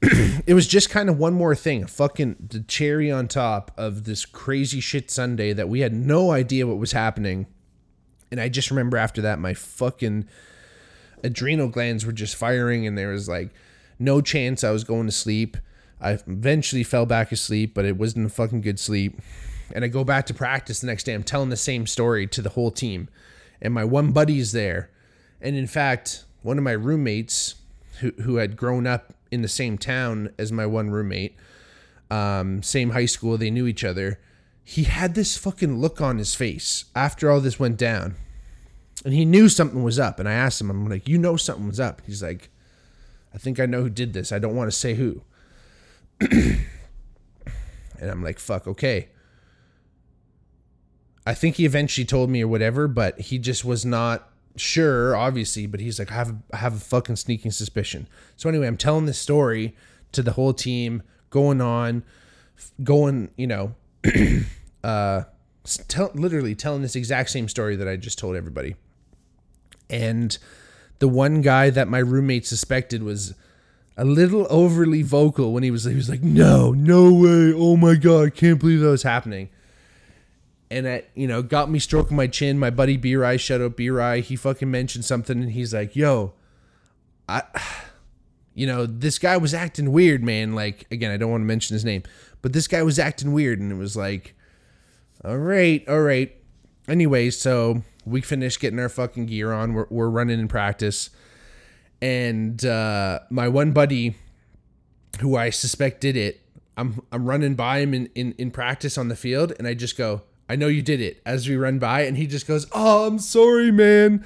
it 0.02 0.54
was 0.54 0.68
just 0.68 0.90
kind 0.90 1.08
of 1.08 1.18
one 1.18 1.34
more 1.34 1.54
thing, 1.54 1.86
fucking 1.86 2.36
the 2.50 2.60
cherry 2.60 3.10
on 3.10 3.26
top 3.26 3.72
of 3.76 4.04
this 4.04 4.24
crazy 4.24 4.80
shit 4.80 5.10
Sunday 5.10 5.52
that 5.52 5.68
we 5.68 5.80
had 5.80 5.92
no 5.92 6.30
idea 6.30 6.66
what 6.66 6.78
was 6.78 6.92
happening. 6.92 7.46
And 8.30 8.40
I 8.40 8.48
just 8.48 8.70
remember 8.70 8.96
after 8.96 9.20
that, 9.22 9.40
my 9.40 9.54
fucking 9.54 10.28
adrenal 11.24 11.68
glands 11.68 12.06
were 12.06 12.12
just 12.12 12.36
firing, 12.36 12.86
and 12.86 12.96
there 12.96 13.08
was 13.08 13.28
like 13.28 13.50
no 13.98 14.20
chance 14.20 14.64
I 14.64 14.70
was 14.70 14.84
going 14.84 15.06
to 15.06 15.12
sleep. 15.12 15.56
I 16.00 16.12
eventually 16.12 16.84
fell 16.84 17.06
back 17.06 17.32
asleep, 17.32 17.74
but 17.74 17.84
it 17.84 17.96
wasn't 17.96 18.26
a 18.26 18.30
fucking 18.30 18.60
good 18.60 18.78
sleep. 18.78 19.20
And 19.72 19.84
I 19.84 19.88
go 19.88 20.04
back 20.04 20.26
to 20.26 20.34
practice 20.34 20.80
the 20.80 20.86
next 20.86 21.04
day. 21.04 21.14
I'm 21.14 21.22
telling 21.22 21.50
the 21.50 21.56
same 21.56 21.86
story 21.86 22.26
to 22.28 22.40
the 22.40 22.50
whole 22.50 22.70
team. 22.70 23.08
And 23.60 23.74
my 23.74 23.84
one 23.84 24.12
buddy's 24.12 24.52
there. 24.52 24.90
And 25.40 25.56
in 25.56 25.66
fact, 25.66 26.24
one 26.42 26.58
of 26.58 26.64
my 26.64 26.72
roommates 26.72 27.56
who, 28.00 28.12
who 28.22 28.36
had 28.36 28.56
grown 28.56 28.86
up 28.86 29.14
in 29.30 29.42
the 29.42 29.48
same 29.48 29.76
town 29.76 30.32
as 30.38 30.52
my 30.52 30.66
one 30.66 30.90
roommate, 30.90 31.36
um, 32.10 32.62
same 32.62 32.90
high 32.90 33.06
school, 33.06 33.36
they 33.36 33.50
knew 33.50 33.66
each 33.66 33.84
other. 33.84 34.18
He 34.64 34.84
had 34.84 35.14
this 35.14 35.36
fucking 35.36 35.80
look 35.80 36.00
on 36.00 36.18
his 36.18 36.34
face 36.34 36.86
after 36.94 37.30
all 37.30 37.40
this 37.40 37.58
went 37.58 37.76
down. 37.76 38.14
And 39.04 39.14
he 39.14 39.24
knew 39.24 39.48
something 39.48 39.82
was 39.82 39.98
up. 39.98 40.18
And 40.18 40.28
I 40.28 40.32
asked 40.32 40.60
him, 40.60 40.70
I'm 40.70 40.88
like, 40.88 41.08
you 41.08 41.18
know 41.18 41.36
something 41.36 41.66
was 41.66 41.80
up. 41.80 42.02
He's 42.04 42.22
like, 42.22 42.50
I 43.34 43.38
think 43.38 43.60
I 43.60 43.66
know 43.66 43.82
who 43.82 43.90
did 43.90 44.12
this. 44.12 44.32
I 44.32 44.38
don't 44.38 44.56
want 44.56 44.70
to 44.70 44.76
say 44.76 44.94
who. 44.94 45.22
and 46.20 46.64
I'm 48.00 48.22
like, 48.22 48.38
fuck, 48.38 48.66
okay. 48.66 49.08
I 51.26 51.34
think 51.34 51.56
he 51.56 51.66
eventually 51.66 52.04
told 52.04 52.30
me 52.30 52.42
or 52.42 52.48
whatever, 52.48 52.88
but 52.88 53.20
he 53.20 53.38
just 53.38 53.64
was 53.64 53.84
not 53.84 54.30
sure, 54.56 55.14
obviously, 55.14 55.66
but 55.66 55.80
he's 55.80 55.98
like, 55.98 56.10
I 56.10 56.14
have, 56.14 56.34
I 56.52 56.56
have 56.56 56.74
a 56.74 56.80
fucking 56.80 57.16
sneaking 57.16 57.50
suspicion. 57.50 58.08
So 58.36 58.48
anyway, 58.48 58.66
I'm 58.66 58.76
telling 58.76 59.06
this 59.06 59.18
story 59.18 59.76
to 60.12 60.22
the 60.22 60.32
whole 60.32 60.54
team, 60.54 61.02
going 61.30 61.60
on, 61.60 62.02
going, 62.82 63.30
you 63.36 63.46
know, 63.46 63.74
uh, 64.84 65.24
tell, 65.88 66.10
literally 66.14 66.54
telling 66.54 66.82
this 66.82 66.96
exact 66.96 67.30
same 67.30 67.48
story 67.48 67.76
that 67.76 67.88
I 67.88 67.96
just 67.96 68.18
told 68.18 68.36
everybody. 68.36 68.76
And 69.90 70.36
the 70.98 71.08
one 71.08 71.40
guy 71.40 71.70
that 71.70 71.88
my 71.88 71.98
roommate 71.98 72.46
suspected 72.46 73.02
was 73.02 73.34
a 73.96 74.04
little 74.04 74.46
overly 74.50 75.02
vocal 75.02 75.52
when 75.52 75.62
he 75.62 75.70
was 75.70 75.84
he 75.84 75.94
was 75.94 76.08
like, 76.08 76.22
"No, 76.22 76.72
no 76.72 77.12
way! 77.12 77.52
Oh 77.52 77.76
my 77.76 77.94
god, 77.94 78.26
I 78.26 78.30
can't 78.30 78.60
believe 78.60 78.80
that 78.80 78.88
was 78.88 79.02
happening." 79.02 79.48
and 80.70 80.86
it 80.86 81.10
you 81.14 81.26
know 81.26 81.42
got 81.42 81.70
me 81.70 81.78
stroking 81.78 82.16
my 82.16 82.26
chin. 82.26 82.58
My 82.58 82.70
buddy 82.70 82.96
B 82.96 83.16
Rye, 83.16 83.36
shout 83.36 83.60
out 83.60 83.76
B 83.76 83.90
Rye, 83.90 84.20
he 84.20 84.36
fucking 84.36 84.70
mentioned 84.70 85.04
something, 85.04 85.42
and 85.42 85.52
he's 85.52 85.74
like, 85.74 85.96
"Yo, 85.96 86.34
I." 87.28 87.42
You 88.54 88.66
know, 88.66 88.86
this 88.86 89.20
guy 89.20 89.36
was 89.36 89.54
acting 89.54 89.92
weird, 89.92 90.24
man. 90.24 90.52
Like, 90.52 90.84
again, 90.90 91.12
I 91.12 91.16
don't 91.16 91.30
want 91.30 91.42
to 91.42 91.46
mention 91.46 91.74
his 91.74 91.84
name, 91.84 92.02
but 92.42 92.52
this 92.52 92.66
guy 92.66 92.82
was 92.82 92.98
acting 92.98 93.32
weird, 93.32 93.60
and 93.60 93.70
it 93.70 93.76
was 93.76 93.96
like, 93.96 94.34
all 95.24 95.38
right, 95.38 95.88
all 95.88 96.00
right. 96.00 96.34
Anyway, 96.88 97.30
so 97.30 97.84
we 98.08 98.20
finished 98.20 98.60
getting 98.60 98.78
our 98.78 98.88
fucking 98.88 99.26
gear 99.26 99.52
on. 99.52 99.74
We're, 99.74 99.86
we're 99.90 100.08
running 100.08 100.40
in 100.40 100.48
practice. 100.48 101.10
And 102.00 102.64
uh, 102.64 103.20
my 103.30 103.48
one 103.48 103.72
buddy, 103.72 104.16
who 105.20 105.36
I 105.36 105.50
suspect 105.50 106.00
did 106.00 106.16
it, 106.16 106.40
I'm, 106.76 107.02
I'm 107.10 107.26
running 107.26 107.54
by 107.54 107.80
him 107.80 107.92
in, 107.92 108.08
in, 108.14 108.34
in 108.38 108.50
practice 108.50 108.96
on 108.96 109.08
the 109.08 109.16
field, 109.16 109.52
and 109.58 109.66
I 109.66 109.74
just 109.74 109.96
go, 109.96 110.22
I 110.48 110.56
know 110.56 110.68
you 110.68 110.80
did 110.80 111.00
it 111.00 111.20
as 111.26 111.48
we 111.48 111.56
run 111.56 111.78
by. 111.78 112.02
And 112.02 112.16
he 112.16 112.26
just 112.26 112.46
goes, 112.46 112.66
Oh, 112.72 113.06
I'm 113.06 113.18
sorry, 113.18 113.70
man. 113.70 114.24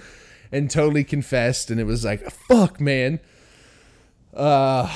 And 0.53 0.71
totally 0.71 1.05
confessed. 1.05 1.71
And 1.71 1.81
it 1.81 1.85
was 1.85 2.05
like, 2.05 2.31
Fuck, 2.31 2.81
man. 2.81 3.21
Uh, 4.35 4.91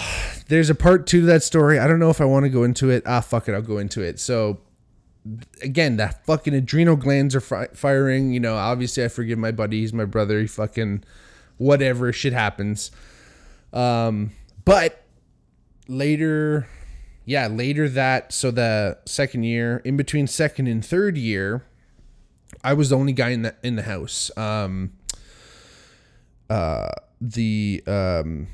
there's 0.48 0.70
a 0.70 0.74
part 0.74 1.06
two 1.06 1.20
to 1.22 1.26
that 1.26 1.42
story. 1.42 1.78
I 1.78 1.86
don't 1.86 1.98
know 1.98 2.10
if 2.10 2.20
I 2.20 2.24
want 2.24 2.44
to 2.44 2.48
go 2.48 2.62
into 2.62 2.90
it. 2.90 3.02
Ah, 3.06 3.20
fuck 3.20 3.48
it. 3.48 3.54
I'll 3.54 3.62
go 3.62 3.78
into 3.78 4.02
it. 4.02 4.20
So, 4.20 4.60
again, 5.62 5.96
that 5.96 6.24
fucking 6.26 6.54
adrenal 6.54 6.96
glands 6.96 7.34
are 7.34 7.40
fi- 7.40 7.68
firing. 7.74 8.32
You 8.32 8.40
know, 8.40 8.56
obviously, 8.56 9.04
I 9.04 9.08
forgive 9.08 9.38
my 9.38 9.52
buddy. 9.52 9.80
He's 9.80 9.92
my 9.92 10.04
brother. 10.04 10.40
He 10.40 10.46
fucking 10.46 11.04
whatever. 11.58 12.12
Shit 12.12 12.32
happens. 12.32 12.90
Um, 13.72 14.32
but 14.64 15.04
later 15.88 16.66
yeah, 17.26 17.48
later 17.48 17.88
that 17.88 18.32
so 18.32 18.52
the 18.52 18.98
second 19.04 19.42
year, 19.42 19.82
in 19.84 19.96
between 19.96 20.28
second 20.28 20.68
and 20.68 20.82
third 20.82 21.18
year, 21.18 21.66
I 22.62 22.72
was 22.72 22.90
the 22.90 22.96
only 22.96 23.12
guy 23.12 23.30
in 23.30 23.42
the 23.42 23.54
in 23.64 23.74
the 23.74 23.82
house. 23.82 24.30
Um, 24.36 24.92
uh, 26.48 26.90
the 27.20 27.82
um, 27.88 28.46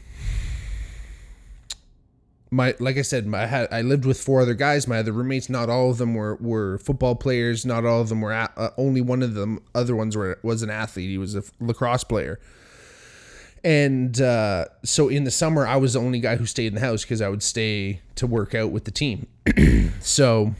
my 2.53 2.75
like 2.79 2.99
I 2.99 3.03
said, 3.03 3.27
my, 3.27 3.45
I 3.45 3.47
had 3.47 3.69
I 3.73 3.81
lived 3.81 4.05
with 4.05 4.21
four 4.21 4.43
other 4.43 4.53
guys. 4.53 4.87
My 4.87 4.99
other 4.99 5.11
roommates, 5.11 5.49
not 5.49 5.71
all 5.71 5.91
of 5.91 5.97
them 5.97 6.15
were 6.15 6.37
were 6.37 6.79
football 6.79 7.17
players. 7.17 7.65
Not 7.65 7.87
all 7.87 8.03
of 8.03 8.11
them 8.11 8.21
were. 8.21 8.33
uh, 8.33 8.71
only 8.77 9.01
one 9.01 9.23
of 9.23 9.35
them, 9.35 9.61
other 9.75 9.97
ones 9.97 10.17
were 10.17 10.39
was 10.43 10.63
an 10.63 10.69
athlete. 10.69 11.09
He 11.09 11.19
was 11.19 11.35
a 11.35 11.43
lacrosse 11.61 12.05
player. 12.05 12.39
And 13.65 14.21
uh, 14.21 14.67
so 14.85 15.09
in 15.09 15.25
the 15.25 15.31
summer, 15.31 15.67
I 15.67 15.77
was 15.77 15.95
the 15.95 16.01
only 16.01 16.21
guy 16.21 16.37
who 16.37 16.45
stayed 16.45 16.67
in 16.67 16.75
the 16.75 16.81
house 16.81 17.03
because 17.03 17.23
I 17.23 17.29
would 17.29 17.43
stay 17.43 18.01
to 18.17 18.27
work 18.27 18.55
out 18.55 18.71
with 18.71 18.85
the 18.85 18.91
team. 18.91 19.29
so 20.01 20.55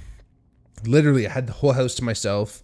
literally, 0.87 1.27
I 1.27 1.31
had 1.31 1.47
the 1.47 1.53
whole 1.53 1.73
house 1.73 1.95
to 1.97 2.05
myself. 2.05 2.63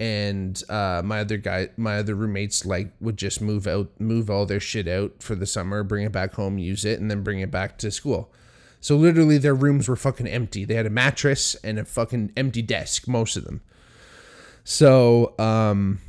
And 0.00 0.60
uh, 0.68 1.02
my 1.04 1.20
other 1.20 1.36
guy, 1.36 1.68
my 1.76 1.98
other 1.98 2.14
roommates, 2.14 2.64
like 2.64 2.92
would 3.00 3.18
just 3.18 3.42
move 3.42 3.66
out, 3.66 3.90
move 4.00 4.30
all 4.30 4.46
their 4.46 4.60
shit 4.60 4.88
out 4.88 5.22
for 5.22 5.34
the 5.34 5.46
summer, 5.46 5.84
bring 5.84 6.04
it 6.04 6.12
back 6.12 6.34
home, 6.34 6.58
use 6.58 6.84
it, 6.84 6.98
and 6.98 7.10
then 7.10 7.22
bring 7.22 7.40
it 7.40 7.50
back 7.50 7.76
to 7.78 7.90
school. 7.90 8.32
So 8.82 8.96
literally, 8.96 9.38
their 9.38 9.54
rooms 9.54 9.88
were 9.88 9.96
fucking 9.96 10.26
empty. 10.26 10.64
They 10.64 10.74
had 10.74 10.86
a 10.86 10.90
mattress 10.90 11.54
and 11.62 11.78
a 11.78 11.84
fucking 11.84 12.32
empty 12.36 12.62
desk, 12.62 13.06
most 13.06 13.36
of 13.36 13.44
them. 13.44 13.62
So, 14.64 15.34
um, 15.38 16.00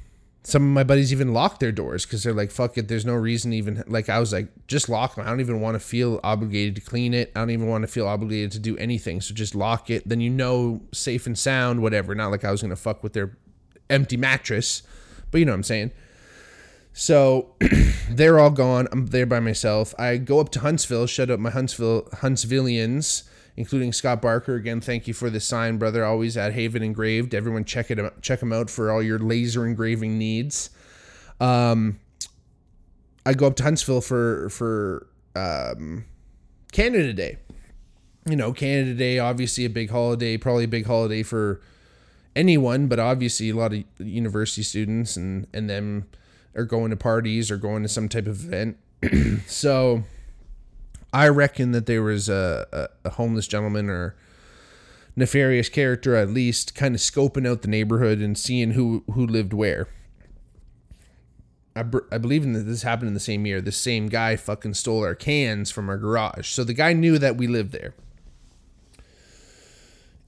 some 0.43 0.63
of 0.63 0.69
my 0.69 0.83
buddies 0.83 1.13
even 1.13 1.33
locked 1.33 1.59
their 1.59 1.71
doors 1.71 2.03
because 2.03 2.23
they're 2.23 2.33
like, 2.33 2.49
fuck 2.49 2.75
it, 2.77 2.87
there's 2.87 3.05
no 3.05 3.13
reason 3.13 3.53
even 3.53 3.83
like 3.87 4.09
I 4.09 4.19
was 4.19 4.33
like, 4.33 4.47
just 4.67 4.89
lock 4.89 5.15
them. 5.15 5.25
I 5.25 5.29
don't 5.29 5.39
even 5.39 5.61
want 5.61 5.75
to 5.75 5.79
feel 5.79 6.19
obligated 6.23 6.75
to 6.75 6.81
clean 6.81 7.13
it. 7.13 7.31
I 7.35 7.39
don't 7.39 7.51
even 7.51 7.67
want 7.67 7.83
to 7.83 7.87
feel 7.87 8.07
obligated 8.07 8.51
to 8.53 8.59
do 8.59 8.75
anything. 8.77 9.21
So 9.21 9.35
just 9.35 9.53
lock 9.53 9.91
it. 9.91 10.09
Then 10.09 10.19
you 10.19 10.31
know 10.31 10.81
safe 10.91 11.27
and 11.27 11.37
sound, 11.37 11.81
whatever. 11.81 12.13
Not 12.15 12.31
like 12.31 12.43
I 12.43 12.51
was 12.51 12.61
gonna 12.63 12.75
fuck 12.75 13.03
with 13.03 13.13
their 13.13 13.37
empty 13.89 14.17
mattress. 14.17 14.81
But 15.29 15.37
you 15.37 15.45
know 15.45 15.51
what 15.53 15.57
I'm 15.57 15.63
saying. 15.63 15.91
So 16.93 17.55
they're 18.09 18.39
all 18.39 18.51
gone. 18.51 18.87
I'm 18.91 19.07
there 19.07 19.25
by 19.25 19.39
myself. 19.39 19.93
I 19.99 20.17
go 20.17 20.39
up 20.39 20.49
to 20.49 20.59
Huntsville, 20.59 21.07
shut 21.07 21.29
up 21.29 21.39
my 21.39 21.49
Huntsville 21.49 22.03
Huntsvillians 22.13 23.23
including 23.55 23.93
Scott 23.93 24.21
Barker. 24.21 24.55
Again, 24.55 24.81
thank 24.81 25.07
you 25.07 25.13
for 25.13 25.29
the 25.29 25.39
sign, 25.39 25.77
brother. 25.77 26.03
Always 26.03 26.37
at 26.37 26.53
Haven 26.53 26.83
Engraved. 26.83 27.33
Everyone 27.33 27.65
check 27.65 27.91
it 27.91 27.99
check 28.21 28.39
them 28.39 28.53
out 28.53 28.69
for 28.69 28.91
all 28.91 29.01
your 29.01 29.19
laser 29.19 29.65
engraving 29.65 30.17
needs. 30.17 30.69
Um, 31.39 31.99
I 33.25 33.33
go 33.33 33.47
up 33.47 33.55
to 33.57 33.63
Huntsville 33.63 34.01
for 34.01 34.49
for 34.49 35.07
um, 35.35 36.05
Canada 36.71 37.13
Day. 37.13 37.37
You 38.25 38.35
know, 38.35 38.53
Canada 38.53 38.93
Day, 38.93 39.19
obviously 39.19 39.65
a 39.65 39.69
big 39.69 39.89
holiday, 39.89 40.37
probably 40.37 40.63
a 40.63 40.69
big 40.69 40.85
holiday 40.85 41.23
for 41.23 41.61
anyone, 42.35 42.87
but 42.87 42.99
obviously 42.99 43.49
a 43.49 43.55
lot 43.55 43.73
of 43.73 43.83
university 43.99 44.63
students 44.63 45.15
and 45.17 45.47
and 45.53 45.69
them 45.69 46.07
are 46.55 46.65
going 46.65 46.91
to 46.91 46.97
parties 46.97 47.51
or 47.51 47.57
going 47.57 47.83
to 47.83 47.89
some 47.89 48.09
type 48.09 48.27
of 48.27 48.45
event. 48.45 48.77
so 49.47 50.03
I 51.13 51.27
reckon 51.29 51.71
that 51.71 51.85
there 51.85 52.03
was 52.03 52.29
a, 52.29 52.67
a, 52.71 53.07
a 53.07 53.09
homeless 53.11 53.47
gentleman 53.47 53.89
or 53.89 54.15
nefarious 55.15 55.69
character 55.69 56.15
at 56.15 56.29
least 56.29 56.73
kind 56.75 56.95
of 56.95 57.01
scoping 57.01 57.47
out 57.47 57.61
the 57.61 57.67
neighborhood 57.67 58.19
and 58.19 58.37
seeing 58.37 58.71
who 58.71 59.03
who 59.13 59.25
lived 59.25 59.53
where. 59.53 59.87
I, 61.75 61.83
I 62.11 62.17
believe 62.19 62.43
in 62.43 62.53
that 62.53 62.61
this 62.61 62.83
happened 62.83 63.07
in 63.09 63.13
the 63.15 63.19
same 63.19 63.45
year. 63.45 63.59
The 63.61 63.71
same 63.71 64.07
guy 64.07 64.35
fucking 64.35 64.75
stole 64.75 65.03
our 65.03 65.15
cans 65.15 65.71
from 65.71 65.89
our 65.89 65.97
garage. 65.97 66.49
So 66.49 66.63
the 66.63 66.73
guy 66.73 66.93
knew 66.93 67.17
that 67.17 67.35
we 67.35 67.47
lived 67.47 67.71
there. 67.71 67.93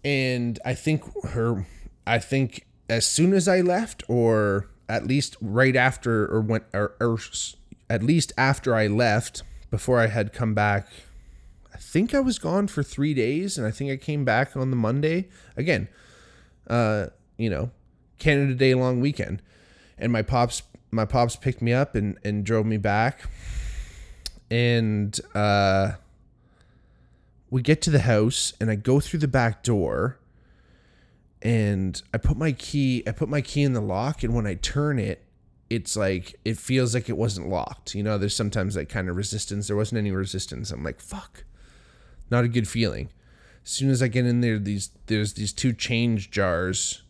and 0.03 0.59
I 0.63 0.75
think 0.75 1.03
her, 1.29 1.65
I 2.05 2.19
think 2.19 2.65
as 2.89 3.05
soon 3.07 3.33
as 3.33 3.47
I 3.47 3.61
left, 3.61 4.03
or 4.07 4.67
at 4.87 5.05
least 5.05 5.35
right 5.41 5.75
after, 5.75 6.25
or 6.25 6.41
went, 6.41 6.63
or, 6.73 6.95
or 6.99 7.17
at 7.89 8.03
least 8.03 8.33
after 8.37 8.75
I 8.75 8.87
left, 8.87 9.43
before 9.71 9.99
I 9.99 10.07
had 10.07 10.33
come 10.33 10.53
back. 10.53 10.87
I 11.73 11.77
think 11.77 12.13
I 12.13 12.19
was 12.19 12.39
gone 12.39 12.67
for 12.67 12.83
three 12.83 13.13
days, 13.13 13.57
and 13.57 13.67
I 13.67 13.71
think 13.71 13.91
I 13.91 13.97
came 13.97 14.23
back 14.23 14.55
on 14.55 14.69
the 14.69 14.77
Monday 14.77 15.27
again. 15.57 15.87
Uh, 16.67 17.07
you 17.37 17.49
know, 17.49 17.71
Canada 18.17 18.55
Day 18.55 18.73
long 18.73 19.01
weekend, 19.01 19.41
and 19.97 20.11
my 20.11 20.21
pops, 20.21 20.63
my 20.91 21.05
pops 21.05 21.35
picked 21.35 21.61
me 21.61 21.73
up 21.73 21.95
and 21.95 22.17
and 22.23 22.45
drove 22.45 22.65
me 22.65 22.77
back, 22.77 23.29
and 24.49 25.19
uh 25.33 25.93
we 27.49 27.61
get 27.61 27.81
to 27.81 27.89
the 27.89 27.99
house 27.99 28.53
and 28.59 28.69
I 28.69 28.75
go 28.75 28.99
through 28.99 29.19
the 29.19 29.27
back 29.27 29.63
door 29.63 30.17
and 31.45 32.01
I 32.11 32.17
put 32.17 32.37
my 32.37 32.51
key 32.51 33.03
I 33.07 33.11
put 33.11 33.29
my 33.29 33.39
key 33.39 33.61
in 33.61 33.73
the 33.73 33.81
lock 33.81 34.23
and 34.23 34.33
when 34.33 34.47
I 34.47 34.55
turn 34.55 34.97
it 34.97 35.23
it's 35.69 35.95
like 35.95 36.35
it 36.43 36.57
feels 36.57 36.93
like 36.93 37.07
it 37.09 37.17
wasn't 37.17 37.49
locked. 37.49 37.95
You 37.95 38.03
know, 38.03 38.17
there's 38.17 38.35
sometimes 38.35 38.75
that 38.75 38.87
kind 38.87 39.09
of 39.09 39.15
resistance. 39.15 39.67
There 39.67 39.75
wasn't 39.75 39.97
any 39.97 40.11
resistance. 40.11 40.69
I'm 40.69 40.83
like, 40.83 41.01
fuck. 41.01 41.43
Not 42.29 42.43
a 42.43 42.47
good 42.47 42.67
feeling. 42.67 43.09
As 43.63 43.71
soon 43.71 43.89
as 43.89 44.03
I 44.03 44.07
get 44.07 44.27
in 44.27 44.41
there, 44.41 44.59
these 44.59 44.91
there's 45.07 45.33
these 45.33 45.51
two 45.51 45.73
change 45.73 46.29
jars 46.29 47.01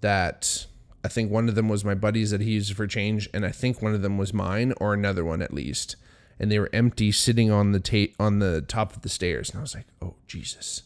that 0.00 0.66
I 1.04 1.08
think 1.08 1.30
one 1.30 1.50
of 1.50 1.54
them 1.54 1.68
was 1.68 1.84
my 1.84 1.94
buddy's 1.94 2.30
that 2.30 2.40
he 2.40 2.52
used 2.52 2.74
for 2.74 2.86
change, 2.86 3.28
and 3.34 3.44
I 3.44 3.50
think 3.50 3.82
one 3.82 3.94
of 3.94 4.00
them 4.00 4.16
was 4.16 4.32
mine 4.32 4.72
or 4.78 4.94
another 4.94 5.24
one 5.24 5.42
at 5.42 5.52
least 5.52 5.96
and 6.38 6.52
they 6.52 6.58
were 6.58 6.70
empty, 6.72 7.10
sitting 7.10 7.50
on 7.50 7.72
the 7.72 7.80
ta- 7.80 8.12
on 8.20 8.38
the 8.38 8.60
top 8.62 8.94
of 8.94 9.02
the 9.02 9.08
stairs. 9.08 9.50
And 9.50 9.58
I 9.58 9.62
was 9.62 9.74
like, 9.74 9.86
"Oh 10.00 10.14
Jesus!" 10.26 10.84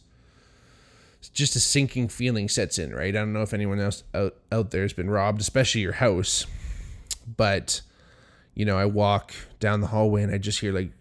Just 1.29 1.55
a 1.55 1.59
sinking 1.59 2.09
feeling 2.09 2.49
sets 2.49 2.77
in, 2.77 2.93
right? 2.93 3.15
I 3.15 3.19
don't 3.19 3.33
know 3.33 3.41
if 3.41 3.53
anyone 3.53 3.79
else 3.79 4.03
out 4.13 4.35
out 4.51 4.71
there 4.71 4.81
has 4.81 4.93
been 4.93 5.09
robbed, 5.09 5.41
especially 5.41 5.81
your 5.81 5.93
house, 5.93 6.45
but 7.37 7.81
you 8.55 8.65
know, 8.65 8.77
I 8.77 8.85
walk 8.85 9.33
down 9.59 9.81
the 9.81 9.87
hallway 9.87 10.23
and 10.23 10.33
I 10.33 10.37
just 10.37 10.59
hear 10.59 10.73
like 10.73 10.91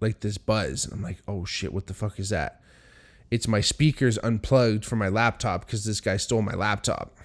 like 0.00 0.20
this 0.20 0.38
buzz, 0.38 0.84
and 0.84 0.94
I'm 0.94 1.02
like, 1.02 1.18
"Oh 1.28 1.44
shit! 1.44 1.72
What 1.72 1.86
the 1.86 1.94
fuck 1.94 2.18
is 2.18 2.30
that?" 2.30 2.62
It's 3.30 3.48
my 3.48 3.60
speakers 3.60 4.18
unplugged 4.18 4.84
from 4.84 4.98
my 4.98 5.08
laptop 5.08 5.66
because 5.66 5.84
this 5.84 6.00
guy 6.00 6.16
stole 6.16 6.42
my 6.42 6.54
laptop. 6.54 7.16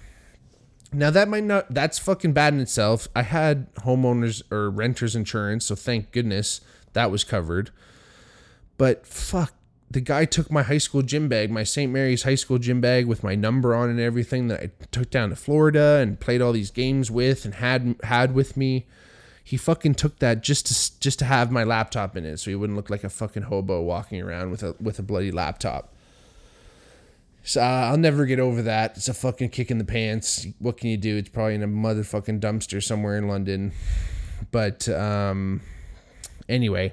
Now 0.92 1.10
that 1.10 1.28
might 1.28 1.44
not 1.44 1.72
that's 1.72 1.98
fucking 1.98 2.32
bad 2.32 2.54
in 2.54 2.60
itself. 2.60 3.08
I 3.14 3.22
had 3.22 3.72
homeowners 3.76 4.42
or 4.50 4.70
renters 4.70 5.14
insurance, 5.14 5.66
so 5.66 5.74
thank 5.74 6.12
goodness 6.12 6.60
that 6.94 7.10
was 7.10 7.24
covered. 7.24 7.70
But 8.78 9.06
fuck, 9.06 9.52
the 9.90 10.00
guy 10.00 10.24
took 10.24 10.50
my 10.50 10.62
high 10.62 10.78
school 10.78 11.02
gym 11.02 11.28
bag, 11.28 11.50
my 11.50 11.64
St. 11.64 11.90
Mary's 11.90 12.22
high 12.22 12.34
school 12.34 12.58
gym 12.58 12.80
bag 12.80 13.06
with 13.06 13.22
my 13.22 13.34
number 13.34 13.74
on 13.74 13.88
and 13.88 13.98
everything 13.98 14.48
that 14.48 14.60
I 14.60 14.70
took 14.90 15.10
down 15.10 15.30
to 15.30 15.36
Florida 15.36 15.98
and 16.02 16.20
played 16.20 16.42
all 16.42 16.52
these 16.52 16.70
games 16.70 17.10
with 17.10 17.44
and 17.44 17.54
had 17.54 17.96
had 18.02 18.34
with 18.34 18.56
me. 18.56 18.86
He 19.42 19.56
fucking 19.56 19.94
took 19.94 20.18
that 20.18 20.42
just 20.42 20.66
to 20.66 21.00
just 21.00 21.18
to 21.20 21.24
have 21.24 21.50
my 21.50 21.64
laptop 21.64 22.16
in 22.16 22.26
it, 22.26 22.38
so 22.38 22.50
he 22.50 22.54
wouldn't 22.54 22.76
look 22.76 22.90
like 22.90 23.02
a 23.02 23.08
fucking 23.08 23.44
hobo 23.44 23.80
walking 23.80 24.20
around 24.20 24.50
with 24.50 24.62
a 24.62 24.74
with 24.78 24.98
a 24.98 25.02
bloody 25.02 25.32
laptop. 25.32 25.94
So 27.44 27.62
uh, 27.62 27.64
I'll 27.64 27.96
never 27.96 28.26
get 28.26 28.40
over 28.40 28.60
that. 28.62 28.98
It's 28.98 29.08
a 29.08 29.14
fucking 29.14 29.48
kick 29.48 29.70
in 29.70 29.78
the 29.78 29.84
pants. 29.84 30.46
What 30.58 30.76
can 30.76 30.90
you 30.90 30.98
do? 30.98 31.16
It's 31.16 31.30
probably 31.30 31.54
in 31.54 31.62
a 31.62 31.68
motherfucking 31.68 32.40
dumpster 32.40 32.82
somewhere 32.82 33.16
in 33.16 33.26
London. 33.26 33.72
But 34.50 34.86
um, 34.90 35.62
anyway, 36.46 36.92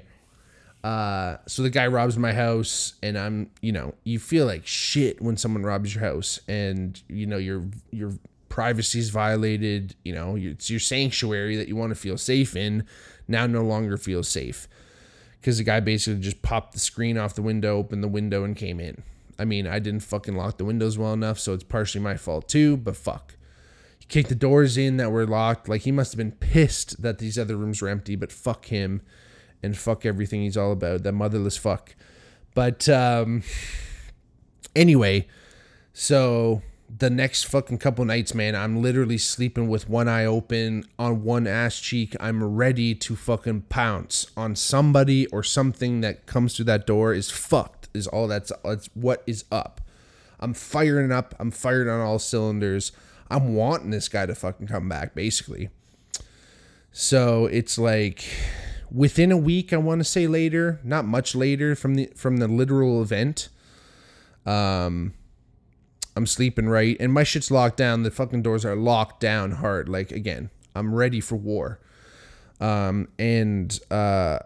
uh, 0.86 1.38
so 1.48 1.62
the 1.62 1.70
guy 1.70 1.88
robs 1.88 2.16
my 2.16 2.32
house, 2.32 2.94
and 3.02 3.18
I'm, 3.18 3.50
you 3.60 3.72
know, 3.72 3.94
you 4.04 4.20
feel 4.20 4.46
like 4.46 4.64
shit 4.64 5.20
when 5.20 5.36
someone 5.36 5.64
robs 5.64 5.92
your 5.92 6.04
house, 6.04 6.38
and 6.46 7.02
you 7.08 7.26
know 7.26 7.38
your 7.38 7.64
your 7.90 8.12
privacy 8.48 9.00
is 9.00 9.10
violated. 9.10 9.96
You 10.04 10.14
know, 10.14 10.36
it's 10.36 10.70
your 10.70 10.78
sanctuary 10.78 11.56
that 11.56 11.66
you 11.66 11.74
want 11.74 11.90
to 11.90 11.96
feel 11.96 12.16
safe 12.16 12.54
in. 12.54 12.86
Now 13.26 13.48
no 13.48 13.62
longer 13.62 13.96
feels 13.96 14.28
safe 14.28 14.68
because 15.40 15.58
the 15.58 15.64
guy 15.64 15.80
basically 15.80 16.20
just 16.20 16.40
popped 16.42 16.72
the 16.72 16.78
screen 16.78 17.18
off 17.18 17.34
the 17.34 17.42
window, 17.42 17.78
opened 17.78 18.04
the 18.04 18.08
window, 18.08 18.44
and 18.44 18.54
came 18.54 18.78
in. 18.78 19.02
I 19.40 19.44
mean, 19.44 19.66
I 19.66 19.80
didn't 19.80 20.04
fucking 20.04 20.36
lock 20.36 20.56
the 20.56 20.64
windows 20.64 20.96
well 20.96 21.12
enough, 21.12 21.40
so 21.40 21.52
it's 21.52 21.64
partially 21.64 22.00
my 22.00 22.16
fault 22.16 22.48
too, 22.48 22.76
but 22.76 22.96
fuck. 22.96 23.34
He 23.98 24.04
kicked 24.04 24.28
the 24.28 24.36
doors 24.36 24.76
in 24.76 24.98
that 24.98 25.10
were 25.10 25.26
locked. 25.26 25.68
Like, 25.68 25.80
he 25.80 25.90
must 25.90 26.12
have 26.12 26.18
been 26.18 26.30
pissed 26.30 27.02
that 27.02 27.18
these 27.18 27.36
other 27.36 27.56
rooms 27.56 27.82
were 27.82 27.88
empty, 27.88 28.14
but 28.14 28.30
fuck 28.30 28.66
him 28.66 29.02
and 29.62 29.76
fuck 29.76 30.06
everything 30.06 30.42
he's 30.42 30.56
all 30.56 30.72
about. 30.72 31.02
That 31.02 31.12
motherless 31.12 31.56
fuck. 31.56 31.94
But, 32.54 32.88
um, 32.88 33.42
anyway, 34.74 35.28
so 35.92 36.62
the 36.88 37.10
next 37.10 37.44
fucking 37.44 37.78
couple 37.78 38.04
nights, 38.04 38.34
man, 38.34 38.54
I'm 38.54 38.80
literally 38.80 39.18
sleeping 39.18 39.68
with 39.68 39.88
one 39.88 40.08
eye 40.08 40.24
open 40.24 40.84
on 40.98 41.22
one 41.22 41.46
ass 41.46 41.80
cheek. 41.80 42.14
I'm 42.20 42.42
ready 42.56 42.94
to 42.94 43.16
fucking 43.16 43.62
pounce 43.62 44.26
on 44.36 44.56
somebody 44.56 45.26
or 45.28 45.42
something 45.42 46.00
that 46.02 46.26
comes 46.26 46.56
through 46.56 46.66
that 46.66 46.86
door 46.86 47.12
is 47.12 47.30
fucked 47.30 47.76
is 47.96 48.06
all 48.06 48.28
that's 48.28 48.52
that's 48.62 48.88
what 48.94 49.22
is 49.26 49.44
up. 49.50 49.80
I'm 50.38 50.54
firing 50.54 51.10
up. 51.10 51.34
I'm 51.40 51.50
fired 51.50 51.88
on 51.88 52.00
all 52.00 52.18
cylinders. 52.18 52.92
I'm 53.30 53.54
wanting 53.54 53.90
this 53.90 54.08
guy 54.08 54.26
to 54.26 54.34
fucking 54.34 54.68
come 54.68 54.88
back, 54.88 55.14
basically. 55.14 55.70
So 56.92 57.46
it's 57.46 57.78
like 57.78 58.24
within 58.90 59.32
a 59.32 59.36
week, 59.36 59.72
I 59.72 59.76
want 59.76 60.00
to 60.00 60.04
say 60.04 60.26
later, 60.26 60.80
not 60.84 61.04
much 61.04 61.34
later 61.34 61.74
from 61.74 61.94
the 61.94 62.10
from 62.16 62.38
the 62.38 62.48
literal 62.48 63.02
event. 63.02 63.48
Um, 64.44 65.14
I'm 66.16 66.26
sleeping 66.26 66.68
right, 66.68 66.96
and 66.98 67.12
my 67.12 67.24
shit's 67.24 67.50
locked 67.50 67.76
down. 67.76 68.02
The 68.02 68.10
fucking 68.10 68.42
doors 68.42 68.64
are 68.64 68.76
locked 68.76 69.20
down 69.20 69.52
hard. 69.52 69.88
Like 69.88 70.12
again, 70.12 70.50
I'm 70.74 70.94
ready 70.94 71.20
for 71.20 71.36
war. 71.36 71.80
Um, 72.60 73.08
and 73.18 73.78
uh, 73.90 74.38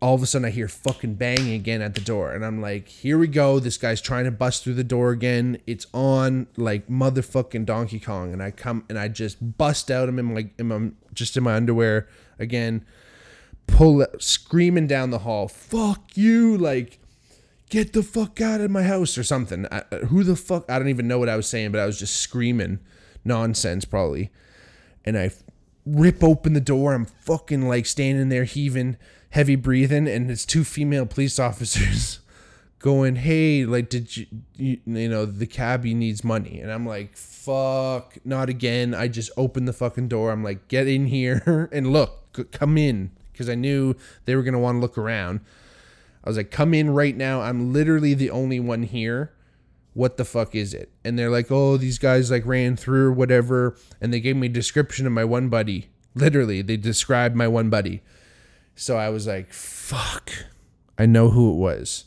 all 0.00 0.14
of 0.14 0.22
a 0.22 0.26
sudden 0.26 0.46
I 0.46 0.50
hear 0.50 0.68
fucking 0.68 1.14
banging 1.14 1.54
again 1.54 1.82
at 1.82 1.94
the 1.94 2.00
door. 2.00 2.32
And 2.32 2.44
I'm 2.44 2.60
like, 2.60 2.88
here 2.88 3.18
we 3.18 3.26
go. 3.26 3.58
This 3.58 3.76
guy's 3.76 4.00
trying 4.00 4.24
to 4.24 4.30
bust 4.30 4.62
through 4.64 4.74
the 4.74 4.84
door 4.84 5.10
again. 5.10 5.58
It's 5.66 5.86
on 5.92 6.46
like 6.56 6.88
motherfucking 6.88 7.66
Donkey 7.66 7.98
Kong. 7.98 8.32
And 8.32 8.42
I 8.42 8.50
come 8.50 8.84
and 8.88 8.98
I 8.98 9.08
just 9.08 9.56
bust 9.58 9.90
out 9.90 10.08
him 10.08 10.18
in 10.18 10.52
in 10.58 10.68
my 10.68 10.90
just 11.14 11.36
in 11.36 11.42
my 11.42 11.54
underwear 11.54 12.08
again, 12.38 12.84
pull 13.68 14.04
screaming 14.18 14.88
down 14.88 15.10
the 15.10 15.20
hall, 15.20 15.46
fuck 15.46 16.16
you. 16.16 16.58
Like, 16.58 16.98
get 17.70 17.92
the 17.92 18.02
fuck 18.02 18.40
out 18.40 18.60
of 18.60 18.70
my 18.70 18.82
house 18.82 19.16
or 19.16 19.22
something. 19.22 19.66
I, 19.70 19.84
uh, 19.92 19.98
who 20.06 20.24
the 20.24 20.34
fuck? 20.34 20.68
I 20.68 20.78
don't 20.78 20.88
even 20.88 21.06
know 21.06 21.18
what 21.20 21.28
I 21.28 21.36
was 21.36 21.48
saying, 21.48 21.70
but 21.70 21.80
I 21.80 21.86
was 21.86 21.98
just 21.98 22.16
screaming 22.16 22.80
nonsense 23.24 23.84
probably. 23.84 24.30
And 25.04 25.16
I 25.16 25.30
rip 25.86 26.24
open 26.24 26.54
the 26.54 26.60
door. 26.60 26.92
I'm 26.92 27.04
fucking 27.04 27.68
like 27.68 27.86
standing 27.86 28.28
there 28.28 28.44
heaving 28.44 28.96
heavy 29.30 29.56
breathing, 29.56 30.08
and 30.08 30.30
it's 30.30 30.44
two 30.44 30.64
female 30.64 31.06
police 31.06 31.38
officers 31.48 32.20
going, 32.78 33.16
"Hey, 33.16 33.64
like, 33.64 33.88
did 33.88 34.16
you, 34.16 34.26
you, 34.56 34.80
you 34.86 35.08
know, 35.08 35.24
the 35.24 35.46
cabbie 35.46 35.94
needs 35.94 36.24
money?" 36.24 36.60
And 36.60 36.72
I'm 36.72 36.86
like, 36.86 37.16
"Fuck, 37.16 38.18
not 38.24 38.48
again!" 38.48 38.94
I 38.94 39.08
just 39.08 39.30
open 39.36 39.64
the 39.64 39.72
fucking 39.72 40.08
door. 40.08 40.30
I'm 40.30 40.44
like, 40.44 40.68
"Get 40.68 40.88
in 40.88 41.06
here 41.06 41.68
and 41.72 41.92
look, 41.92 42.50
come 42.52 42.78
in," 42.78 43.10
because 43.38 43.48
I 43.48 43.54
knew 43.54 43.94
they 44.24 44.34
were 44.34 44.42
gonna 44.42 44.58
want 44.58 44.76
to 44.76 44.80
look 44.80 44.98
around. 44.98 45.40
I 46.24 46.28
was 46.28 46.36
like, 46.36 46.50
"Come 46.50 46.74
in 46.74 46.90
right 46.90 47.16
now. 47.16 47.40
I'm 47.40 47.72
literally 47.72 48.14
the 48.14 48.30
only 48.30 48.60
one 48.60 48.82
here." 48.82 49.32
What 49.94 50.16
the 50.16 50.24
fuck 50.24 50.54
is 50.54 50.74
it? 50.74 50.92
And 51.04 51.18
they're 51.18 51.30
like, 51.30 51.50
oh, 51.50 51.76
these 51.76 51.98
guys 51.98 52.30
like 52.30 52.46
ran 52.46 52.76
through 52.76 53.06
or 53.08 53.12
whatever. 53.12 53.76
And 54.00 54.12
they 54.12 54.20
gave 54.20 54.36
me 54.36 54.46
a 54.46 54.50
description 54.50 55.08
of 55.08 55.12
my 55.12 55.24
one 55.24 55.48
buddy. 55.48 55.88
Literally, 56.14 56.62
they 56.62 56.76
described 56.76 57.34
my 57.34 57.48
one 57.48 57.68
buddy. 57.68 58.02
So 58.76 58.96
I 58.96 59.08
was 59.08 59.26
like, 59.26 59.52
fuck, 59.52 60.30
I 60.96 61.06
know 61.06 61.30
who 61.30 61.50
it 61.50 61.56
was. 61.56 62.04